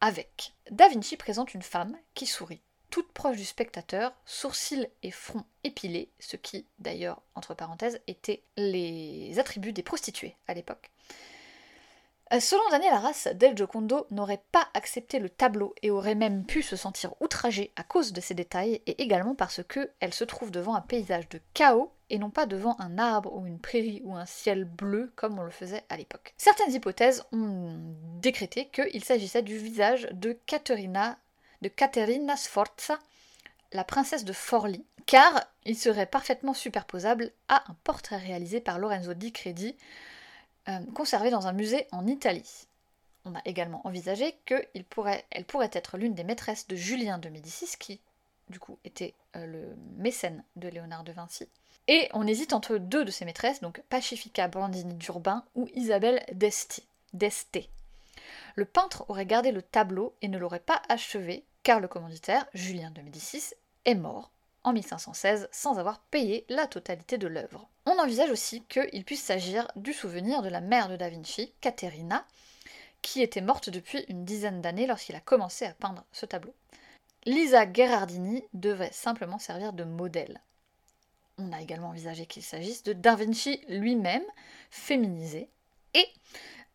avec. 0.00 0.54
Da 0.70 0.88
Vinci 0.88 1.16
présente 1.16 1.54
une 1.54 1.62
femme 1.62 1.96
qui 2.14 2.26
sourit, 2.26 2.62
toute 2.90 3.10
proche 3.12 3.36
du 3.36 3.44
spectateur, 3.44 4.12
sourcils 4.26 4.88
et 5.02 5.10
front 5.10 5.44
épilés, 5.64 6.12
ce 6.20 6.36
qui, 6.36 6.66
d'ailleurs, 6.78 7.22
entre 7.34 7.54
parenthèses, 7.54 8.00
étaient 8.06 8.44
les 8.56 9.38
attributs 9.40 9.72
des 9.72 9.82
prostituées 9.82 10.36
à 10.46 10.54
l'époque. 10.54 10.90
Euh, 12.32 12.40
selon 12.40 12.62
Daniel 12.70 12.94
Arras, 12.94 13.28
Del 13.34 13.54
Giocondo 13.54 14.06
n'aurait 14.10 14.42
pas 14.52 14.66
accepté 14.72 15.18
le 15.18 15.28
tableau 15.28 15.74
et 15.82 15.90
aurait 15.90 16.14
même 16.14 16.46
pu 16.46 16.62
se 16.62 16.76
sentir 16.76 17.12
outragée 17.20 17.72
à 17.76 17.82
cause 17.82 18.14
de 18.14 18.22
ces 18.22 18.32
détails 18.32 18.80
et 18.86 19.02
également 19.02 19.34
parce 19.34 19.62
que 19.62 19.90
elle 20.00 20.14
se 20.14 20.24
trouve 20.24 20.50
devant 20.50 20.74
un 20.74 20.80
paysage 20.80 21.28
de 21.28 21.40
chaos 21.52 21.92
et 22.08 22.18
non 22.18 22.30
pas 22.30 22.46
devant 22.46 22.76
un 22.78 22.96
arbre 22.98 23.34
ou 23.34 23.46
une 23.46 23.58
prairie 23.58 24.00
ou 24.04 24.16
un 24.16 24.24
ciel 24.24 24.64
bleu 24.64 25.12
comme 25.14 25.38
on 25.38 25.42
le 25.42 25.50
faisait 25.50 25.84
à 25.90 25.98
l'époque. 25.98 26.32
Certaines 26.38 26.72
hypothèses 26.72 27.22
ont 27.32 27.76
décrété 28.22 28.68
qu'il 28.72 29.04
s'agissait 29.04 29.42
du 29.42 29.58
visage 29.58 30.08
de 30.12 30.32
Caterina, 30.46 31.18
de 31.60 31.68
Caterina 31.68 32.36
Sforza, 32.36 32.98
la 33.72 33.84
princesse 33.84 34.24
de 34.24 34.32
Forli, 34.32 34.86
car 35.04 35.42
il 35.66 35.76
serait 35.76 36.06
parfaitement 36.06 36.54
superposable 36.54 37.30
à 37.48 37.62
un 37.70 37.76
portrait 37.84 38.16
réalisé 38.16 38.60
par 38.60 38.78
Lorenzo 38.78 39.12
Di 39.12 39.32
Credi 39.32 39.76
euh, 40.68 40.78
conservée 40.94 41.30
dans 41.30 41.46
un 41.46 41.52
musée 41.52 41.86
en 41.92 42.06
Italie. 42.06 42.66
On 43.24 43.34
a 43.34 43.42
également 43.44 43.86
envisagé 43.86 44.36
qu'elle 44.44 44.84
pourrait, 44.84 45.24
être 45.30 45.96
l'une 45.96 46.14
des 46.14 46.24
maîtresses 46.24 46.66
de 46.66 46.76
Julien 46.76 47.18
de 47.18 47.28
Médicis, 47.28 47.76
qui 47.78 48.00
du 48.48 48.58
coup 48.58 48.78
était 48.84 49.14
euh, 49.36 49.46
le 49.46 49.76
mécène 49.96 50.44
de 50.56 50.68
Léonard 50.68 51.04
de 51.04 51.12
Vinci. 51.12 51.48
Et 51.88 52.08
on 52.14 52.26
hésite 52.26 52.52
entre 52.52 52.78
deux 52.78 53.04
de 53.04 53.10
ses 53.10 53.24
maîtresses, 53.24 53.60
donc 53.60 53.82
Pacifica 53.88 54.48
Brandini 54.48 54.94
d'Urbain 54.94 55.44
ou 55.54 55.68
Isabelle 55.74 56.24
d'Este. 56.32 56.82
Le 58.54 58.64
peintre 58.64 59.04
aurait 59.08 59.26
gardé 59.26 59.50
le 59.52 59.62
tableau 59.62 60.14
et 60.22 60.28
ne 60.28 60.38
l'aurait 60.38 60.60
pas 60.60 60.82
achevé, 60.88 61.44
car 61.62 61.80
le 61.80 61.88
commanditaire, 61.88 62.46
Julien 62.54 62.90
de 62.90 63.02
Médicis, 63.02 63.54
est 63.84 63.94
mort 63.94 64.30
en 64.64 64.72
1516 64.72 65.48
sans 65.50 65.78
avoir 65.78 66.00
payé 66.00 66.44
la 66.48 66.66
totalité 66.66 67.18
de 67.18 67.26
l'œuvre. 67.26 67.68
On 67.84 67.98
envisage 67.98 68.30
aussi 68.30 68.62
qu'il 68.64 69.04
puisse 69.04 69.22
s'agir 69.22 69.66
du 69.76 69.92
souvenir 69.92 70.42
de 70.42 70.48
la 70.48 70.60
mère 70.60 70.88
de 70.88 70.96
Da 70.96 71.10
Vinci, 71.10 71.52
Caterina, 71.60 72.24
qui 73.02 73.22
était 73.22 73.40
morte 73.40 73.70
depuis 73.70 74.04
une 74.08 74.24
dizaine 74.24 74.60
d'années 74.60 74.86
lorsqu'il 74.86 75.16
a 75.16 75.20
commencé 75.20 75.64
à 75.64 75.74
peindre 75.74 76.04
ce 76.12 76.24
tableau. 76.24 76.54
Lisa 77.24 77.66
Gherardini 77.66 78.44
devait 78.54 78.92
simplement 78.92 79.38
servir 79.38 79.72
de 79.72 79.84
modèle. 79.84 80.40
On 81.38 81.52
a 81.52 81.60
également 81.60 81.88
envisagé 81.88 82.26
qu'il 82.26 82.42
s'agisse 82.42 82.84
de 82.84 82.92
Da 82.92 83.16
Vinci 83.16 83.60
lui-même, 83.68 84.24
féminisé. 84.70 85.48
Et 85.94 86.06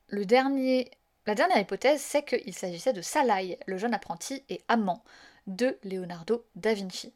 le 0.07 0.25
dernier, 0.25 0.91
la 1.25 1.35
dernière 1.35 1.59
hypothèse, 1.59 2.01
c'est 2.01 2.23
qu'il 2.23 2.53
s'agissait 2.53 2.93
de 2.93 3.01
Salai, 3.01 3.59
le 3.65 3.77
jeune 3.77 3.93
apprenti 3.93 4.43
et 4.49 4.61
amant 4.67 5.03
de 5.47 5.77
Leonardo 5.83 6.45
da 6.55 6.73
Vinci. 6.73 7.13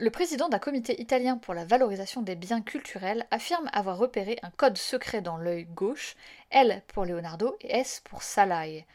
Le 0.00 0.10
président 0.10 0.48
d'un 0.48 0.58
comité 0.58 1.00
italien 1.00 1.36
pour 1.36 1.54
la 1.54 1.64
valorisation 1.64 2.20
des 2.20 2.34
biens 2.34 2.62
culturels 2.62 3.28
affirme 3.30 3.70
avoir 3.72 3.96
repéré 3.96 4.38
un 4.42 4.50
code 4.50 4.76
secret 4.76 5.20
dans 5.20 5.36
l'œil 5.36 5.66
gauche, 5.66 6.16
L 6.50 6.82
pour 6.88 7.04
Leonardo 7.04 7.56
et 7.60 7.76
S 7.76 8.02
pour 8.04 8.24
Salai. 8.24 8.86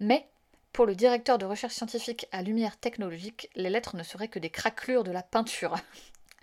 Mais, 0.00 0.26
pour 0.72 0.86
le 0.86 0.94
directeur 0.94 1.36
de 1.36 1.44
recherche 1.44 1.74
scientifique 1.74 2.26
à 2.32 2.40
lumière 2.40 2.78
technologique, 2.78 3.50
les 3.54 3.68
lettres 3.68 3.96
ne 3.96 4.02
seraient 4.02 4.28
que 4.28 4.38
des 4.38 4.48
craquelures 4.48 5.04
de 5.04 5.10
la 5.10 5.22
peinture. 5.22 5.76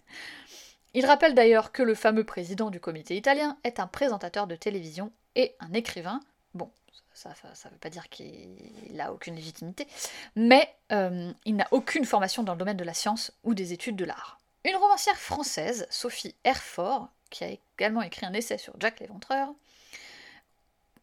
Il 0.93 1.07
rappelle 1.07 1.33
d'ailleurs 1.33 1.71
que 1.71 1.81
le 1.81 1.95
fameux 1.95 2.23
président 2.23 2.69
du 2.69 2.79
comité 2.79 3.17
italien 3.17 3.57
est 3.63 3.79
un 3.79 3.87
présentateur 3.87 4.45
de 4.45 4.55
télévision 4.55 5.11
et 5.35 5.55
un 5.59 5.73
écrivain. 5.73 6.19
Bon, 6.53 6.69
ça 7.15 7.29
ne 7.29 7.69
veut 7.71 7.79
pas 7.79 7.89
dire 7.89 8.09
qu'il 8.09 8.57
n'a 8.91 9.11
aucune 9.11 9.35
légitimité, 9.35 9.87
mais 10.35 10.73
euh, 10.91 11.31
il 11.45 11.55
n'a 11.55 11.67
aucune 11.71 12.05
formation 12.05 12.43
dans 12.43 12.53
le 12.53 12.59
domaine 12.59 12.77
de 12.77 12.83
la 12.83 12.93
science 12.93 13.31
ou 13.43 13.53
des 13.53 13.73
études 13.73 13.95
de 13.95 14.05
l'art. 14.05 14.39
Une 14.65 14.75
romancière 14.75 15.17
française, 15.17 15.87
Sophie 15.89 16.35
Herford, 16.43 17.09
qui 17.29 17.43
a 17.43 17.55
également 17.77 18.01
écrit 18.01 18.25
un 18.25 18.33
essai 18.33 18.57
sur 18.57 18.73
Jack 18.79 18.99
l'Éventreur, 18.99 19.49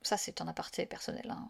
ça 0.02 0.16
c'est 0.16 0.40
un 0.40 0.48
aparté 0.48 0.84
personnel, 0.84 1.30
hein, 1.30 1.48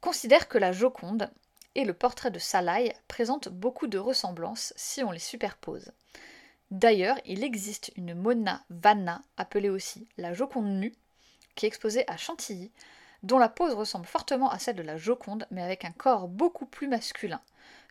considère 0.00 0.48
que 0.48 0.58
la 0.58 0.72
Joconde 0.72 1.30
et 1.74 1.84
le 1.84 1.94
portrait 1.94 2.30
de 2.30 2.38
Salaï 2.38 2.92
présentent 3.08 3.48
beaucoup 3.48 3.86
de 3.86 3.98
ressemblances 3.98 4.72
si 4.76 5.02
on 5.02 5.10
les 5.10 5.18
superpose. 5.18 5.92
D'ailleurs, 6.70 7.18
il 7.24 7.42
existe 7.44 7.92
une 7.96 8.14
Mona 8.14 8.62
Vanna, 8.68 9.22
appelée 9.36 9.70
aussi 9.70 10.06
la 10.18 10.34
Joconde 10.34 10.78
nue, 10.78 10.94
qui 11.54 11.66
est 11.66 11.68
exposée 11.68 12.04
à 12.08 12.16
Chantilly, 12.16 12.70
dont 13.24 13.38
la 13.38 13.48
pose 13.48 13.74
ressemble 13.74 14.06
fortement 14.06 14.50
à 14.50 14.58
celle 14.58 14.76
de 14.76 14.82
la 14.82 14.96
Joconde, 14.96 15.46
mais 15.50 15.62
avec 15.62 15.84
un 15.84 15.92
corps 15.92 16.28
beaucoup 16.28 16.66
plus 16.66 16.86
masculin. 16.86 17.40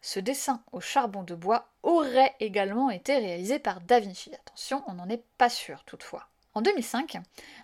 Ce 0.02 0.20
dessin 0.20 0.62
au 0.72 0.80
charbon 0.80 1.24
de 1.24 1.34
bois 1.34 1.70
aurait 1.82 2.36
également 2.40 2.90
été 2.90 3.18
réalisé 3.18 3.58
par 3.58 3.82
Da 3.82 4.00
Vinci. 4.00 4.32
Attention, 4.34 4.84
on 4.88 4.94
n'en 4.94 5.10
est 5.10 5.24
pas 5.38 5.50
sûr 5.50 5.84
toutefois. 5.86 6.28
En 6.54 6.62
2005, 6.62 7.18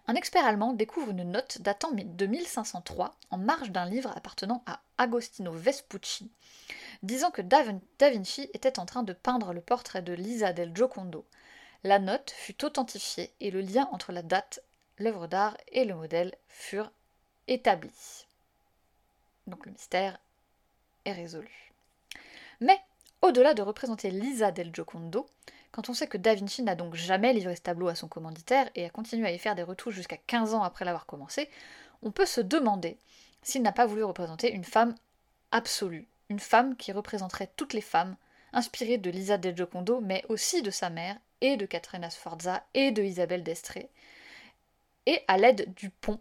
un 0.08 0.16
expert 0.16 0.46
allemand 0.46 0.74
découvre 0.74 1.12
une 1.12 1.24
note 1.24 1.62
datant 1.62 1.92
de 1.92 2.26
1503 2.26 3.14
en 3.30 3.38
marge 3.38 3.70
d'un 3.70 3.86
livre 3.86 4.12
appartenant 4.16 4.64
à 4.66 4.82
Agostino 4.98 5.52
Vespucci, 5.52 6.32
disant 7.04 7.30
que 7.30 7.44
Da 7.44 7.62
Vinci 8.10 8.50
était 8.56 8.80
en 8.80 8.88
train 8.88 9.04
de 9.04 9.14
peindre 9.14 9.54
le 9.54 9.62
portrait 9.62 10.02
de 10.02 10.14
Lisa 10.14 10.54
del 10.54 10.76
Giocondo. 10.76 11.28
La 11.84 12.00
note 12.00 12.32
fut 12.32 12.66
authentifiée 12.66 13.32
et 13.40 13.52
le 13.52 13.62
lien 13.62 13.88
entre 13.92 14.12
la 14.12 14.24
date, 14.24 14.64
l'œuvre 14.98 15.28
d'art 15.28 15.56
et 15.68 15.86
le 15.86 15.94
modèle 15.94 16.34
furent 16.48 16.92
établis. 17.50 18.25
Donc 19.48 19.65
le 19.65 19.74
mystère 19.74 20.18
est 21.03 21.12
résolu. 21.12 21.74
Mais, 22.62 22.79
au-delà 23.22 23.53
de 23.53 23.62
représenter 23.62 24.12
Lisa 24.12 24.51
del 24.51 24.74
Giocondo, 24.74 25.25
quand 25.72 25.89
on 25.89 25.94
sait 25.94 26.08
que 26.08 26.18
Da 26.18 26.36
Vinci 26.36 26.63
n'a 26.63 26.75
donc 26.75 26.96
jamais 26.96 27.34
livré 27.34 27.56
ce 27.56 27.62
tableau 27.62 27.88
à 27.89 27.96
son 27.96 28.08
commanditaire 28.08 28.70
et 28.75 28.86
a 28.86 28.89
continué 28.89 29.27
à 29.27 29.32
y 29.32 29.39
faire 29.39 29.56
des 29.56 29.63
retouches 29.63 29.96
jusqu'à 29.96 30.18
15 30.18 30.53
ans 30.53 30.63
après 30.63 30.86
l'avoir 30.86 31.06
commencé, 31.06 31.50
on 32.01 32.12
peut 32.12 32.25
se 32.25 32.41
demander 32.41 32.98
s'il 33.41 33.62
n'a 33.62 33.72
pas 33.72 33.86
voulu 33.86 34.03
représenter 34.03 34.51
une 34.51 34.63
femme 34.63 34.96
absolue, 35.51 36.08
une 36.29 36.39
femme 36.39 36.75
qui 36.75 36.91
représenterait 36.91 37.51
toutes 37.56 37.74
les 37.74 37.82
femmes, 37.82 38.15
inspirée 38.53 38.98
de 38.98 39.10
Lisa 39.10 39.38
del 39.38 39.56
Giocondo, 39.56 40.01
mais 40.01 40.24
aussi 40.29 40.62
de 40.62 40.72
sa 40.72 40.89
mère, 40.89 41.18
et 41.41 41.56
de 41.56 41.65
Caterina 41.65 42.10
Sforza, 42.10 42.63
et 42.74 42.91
de 42.91 43.01
Isabelle 43.01 43.44
d'Estrée, 43.44 43.89
et 45.06 45.24
à 45.27 45.38
l'aide 45.38 45.74
du 45.75 45.89
pont, 45.89 46.20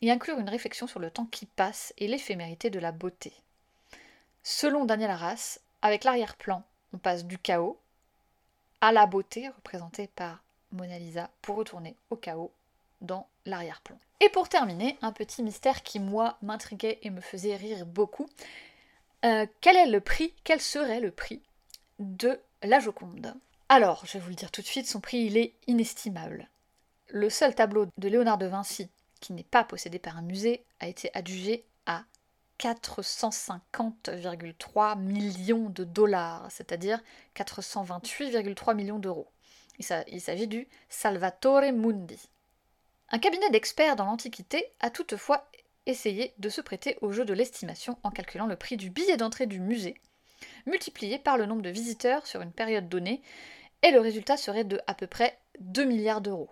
y 0.00 0.10
inclure 0.10 0.38
une 0.38 0.48
réflexion 0.48 0.86
sur 0.86 1.00
le 1.00 1.10
temps 1.10 1.26
qui 1.26 1.46
passe 1.46 1.92
et 1.98 2.08
l'éphémérité 2.08 2.70
de 2.70 2.78
la 2.78 2.92
beauté. 2.92 3.32
Selon 4.42 4.84
Daniel 4.84 5.10
Arras, 5.10 5.58
avec 5.82 6.04
l'arrière-plan, 6.04 6.62
on 6.92 6.98
passe 6.98 7.24
du 7.24 7.38
chaos 7.38 7.78
à 8.80 8.92
la 8.92 9.06
beauté 9.06 9.48
représentée 9.48 10.08
par 10.08 10.42
Mona 10.72 10.98
Lisa 10.98 11.30
pour 11.42 11.56
retourner 11.56 11.96
au 12.10 12.16
chaos 12.16 12.50
dans 13.00 13.26
l'arrière-plan. 13.44 13.98
Et 14.20 14.28
pour 14.28 14.48
terminer, 14.48 14.98
un 15.02 15.12
petit 15.12 15.42
mystère 15.42 15.82
qui 15.82 15.98
moi 15.98 16.36
m'intriguait 16.42 16.98
et 17.02 17.10
me 17.10 17.20
faisait 17.20 17.56
rire 17.56 17.86
beaucoup. 17.86 18.28
Euh, 19.24 19.46
quel 19.60 19.76
est 19.76 19.86
le 19.86 20.00
prix, 20.00 20.34
quel 20.44 20.60
serait 20.60 21.00
le 21.00 21.10
prix 21.10 21.42
de 21.98 22.40
la 22.62 22.80
Joconde? 22.80 23.34
Alors, 23.68 24.04
je 24.06 24.14
vais 24.14 24.18
vous 24.18 24.30
le 24.30 24.34
dire 24.34 24.50
tout 24.50 24.62
de 24.62 24.66
suite, 24.66 24.86
son 24.86 25.00
prix 25.00 25.18
il 25.18 25.36
est 25.36 25.54
inestimable. 25.66 26.48
Le 27.08 27.30
seul 27.30 27.54
tableau 27.54 27.86
de 27.98 28.08
Léonard 28.08 28.38
de 28.38 28.46
Vinci 28.46 28.88
qui 29.20 29.32
n'est 29.32 29.44
pas 29.44 29.64
possédé 29.64 29.98
par 29.98 30.16
un 30.16 30.22
musée 30.22 30.64
a 30.80 30.88
été 30.88 31.10
adjugé 31.14 31.66
à 31.86 32.04
450,3 32.58 34.98
millions 34.98 35.70
de 35.70 35.84
dollars, 35.84 36.46
c'est-à-dire 36.50 37.00
428,3 37.34 38.74
millions 38.74 38.98
d'euros. 38.98 39.30
Il 39.78 40.20
s'agit 40.20 40.46
du 40.46 40.68
Salvatore 40.90 41.72
Mundi. 41.72 42.28
Un 43.08 43.18
cabinet 43.18 43.48
d'experts 43.50 43.96
dans 43.96 44.04
l'Antiquité 44.04 44.74
a 44.80 44.90
toutefois 44.90 45.48
essayé 45.86 46.34
de 46.38 46.50
se 46.50 46.60
prêter 46.60 46.98
au 47.00 47.12
jeu 47.12 47.24
de 47.24 47.32
l'estimation 47.32 47.96
en 48.02 48.10
calculant 48.10 48.46
le 48.46 48.56
prix 48.56 48.76
du 48.76 48.90
billet 48.90 49.16
d'entrée 49.16 49.46
du 49.46 49.58
musée, 49.58 49.94
multiplié 50.66 51.18
par 51.18 51.38
le 51.38 51.46
nombre 51.46 51.62
de 51.62 51.70
visiteurs 51.70 52.26
sur 52.26 52.42
une 52.42 52.52
période 52.52 52.90
donnée, 52.90 53.22
et 53.82 53.90
le 53.90 54.00
résultat 54.00 54.36
serait 54.36 54.64
de 54.64 54.78
à 54.86 54.92
peu 54.94 55.06
près 55.06 55.38
2 55.60 55.84
milliards 55.84 56.20
d'euros. 56.20 56.50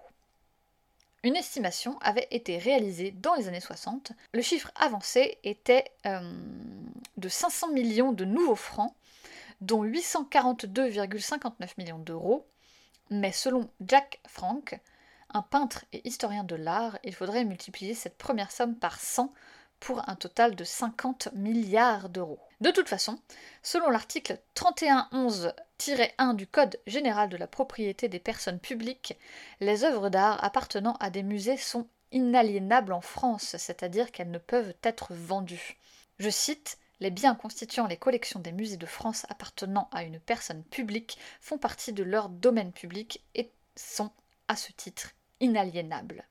Une 1.25 1.37
estimation 1.37 1.99
avait 2.01 2.29
été 2.31 2.59
réalisée 2.59 3.11
dans 3.11 3.35
les 3.35 3.49
années 3.49 3.61
60. 3.61 4.13
Le 4.33 4.43
chiffre 4.43 4.71
avancé 4.77 5.39
était 5.43 5.85
euh, 6.07 6.21
de 7.17 7.29
500 7.29 7.73
millions 7.73 8.13
de 8.13 8.25
nouveaux 8.25 8.55
francs, 8.55 8.95
dont 9.61 9.85
842,59 9.85 11.71
millions 11.77 11.99
d'euros. 11.99 12.47
Mais 13.11 13.33
selon 13.33 13.69
Jack 13.81 14.21
Frank, 14.29 14.79
un 15.35 15.43
peintre 15.43 15.85
et 15.93 16.07
historien 16.07 16.45
de 16.45 16.55
l'art, 16.55 16.99
il 17.03 17.15
faudrait 17.15 17.45
multiplier 17.45 17.95
cette 17.95 18.17
première 18.17 18.53
somme 18.53 18.77
par 18.77 19.01
100 19.01 19.33
pour 19.81 20.09
un 20.09 20.15
total 20.15 20.55
de 20.55 20.65
50 20.65 21.29
milliards 21.35 22.09
d'euros. 22.09 22.41
De 22.61 22.71
toute 22.71 22.89
façon, 22.89 23.19
selon 23.63 23.91
l'article 23.91 24.39
3111-1 24.57 26.35
du 26.35 26.47
Code 26.47 26.79
général 26.87 27.29
de 27.29 27.37
la 27.37 27.47
propriété 27.47 28.09
des 28.09 28.19
personnes 28.19 28.59
publiques, 28.59 29.17
les 29.61 29.85
œuvres 29.85 30.09
d'art 30.09 30.43
appartenant 30.43 30.95
à 31.01 31.11
des 31.11 31.23
musées 31.23 31.57
sont 31.57 31.87
inaliénables 32.11 32.93
en 32.93 33.01
France, 33.01 33.57
c'est-à-dire 33.59 34.11
qu'elles 34.11 34.31
ne 34.31 34.39
peuvent 34.39 34.75
être 34.83 35.13
vendues. 35.15 35.79
Je 36.19 36.31
cite 36.31 36.79
les 37.01 37.11
biens 37.11 37.37
constituant 37.37 37.87
les 37.87 37.97
collections 37.97 38.41
des 38.41 38.51
musées 38.51 38.77
de 38.77 38.87
France 38.87 39.25
appartenant 39.29 39.89
à 39.93 40.03
une 40.03 40.19
personne 40.19 40.65
publique 40.65 41.17
font 41.41 41.59
partie 41.59 41.93
de 41.93 42.03
leur 42.03 42.29
domaine 42.29 42.73
public 42.73 43.23
et 43.37 43.51
sont, 43.77 44.11
à 44.49 44.57
ce 44.57 44.73
titre, 44.73 45.13
inaliénables. 45.39 46.25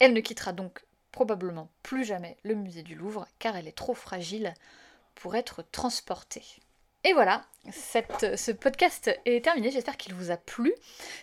Elle 0.00 0.14
ne 0.14 0.20
quittera 0.20 0.52
donc 0.52 0.85
probablement 1.16 1.70
plus 1.82 2.04
jamais 2.04 2.36
le 2.42 2.54
musée 2.54 2.82
du 2.82 2.94
Louvre 2.94 3.26
car 3.38 3.56
elle 3.56 3.66
est 3.66 3.76
trop 3.76 3.94
fragile 3.94 4.52
pour 5.14 5.34
être 5.34 5.64
transportée. 5.72 6.44
Et 7.04 7.14
voilà, 7.14 7.42
ce 7.70 8.52
podcast 8.52 9.10
est 9.24 9.42
terminé, 9.42 9.70
j'espère 9.70 9.96
qu'il 9.96 10.12
vous 10.12 10.30
a 10.30 10.36
plu. 10.36 10.74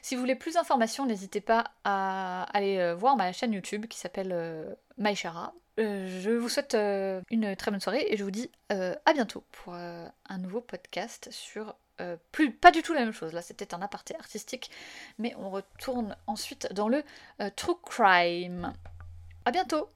Si 0.01 0.15
vous 0.15 0.21
voulez 0.21 0.33
plus 0.33 0.55
d'informations, 0.55 1.05
n'hésitez 1.05 1.41
pas 1.41 1.65
à 1.83 2.47
aller 2.57 2.79
euh, 2.79 2.95
voir 2.95 3.17
ma 3.17 3.31
chaîne 3.33 3.53
YouTube 3.53 3.85
qui 3.85 3.99
s'appelle 3.99 4.31
euh, 4.31 4.73
Maïchara. 4.97 5.53
Euh, 5.79 6.21
je 6.23 6.31
vous 6.31 6.49
souhaite 6.49 6.73
une 6.73 7.55
très 7.55 7.69
bonne 7.69 7.79
soirée 7.79 8.07
et 8.09 8.17
je 8.17 8.23
vous 8.23 8.31
dis 8.31 8.49
à 8.71 9.13
bientôt 9.13 9.43
pour 9.51 9.75
un 9.75 10.37
nouveau 10.39 10.61
podcast 10.61 11.27
sur 11.29 11.75
plus, 12.31 12.51
pas 12.51 12.71
du 12.71 12.81
tout 12.81 12.93
la 12.93 13.01
même 13.01 13.13
chose. 13.13 13.31
Là, 13.31 13.43
c'était 13.43 13.75
un 13.75 13.81
aparté 13.83 14.15
artistique, 14.15 14.71
mais 15.19 15.35
on 15.37 15.51
retourne 15.51 16.15
ensuite 16.25 16.73
dans 16.73 16.89
le 16.89 17.03
true 17.55 17.75
crime. 17.83 18.73
À 19.45 19.51
bientôt 19.51 19.89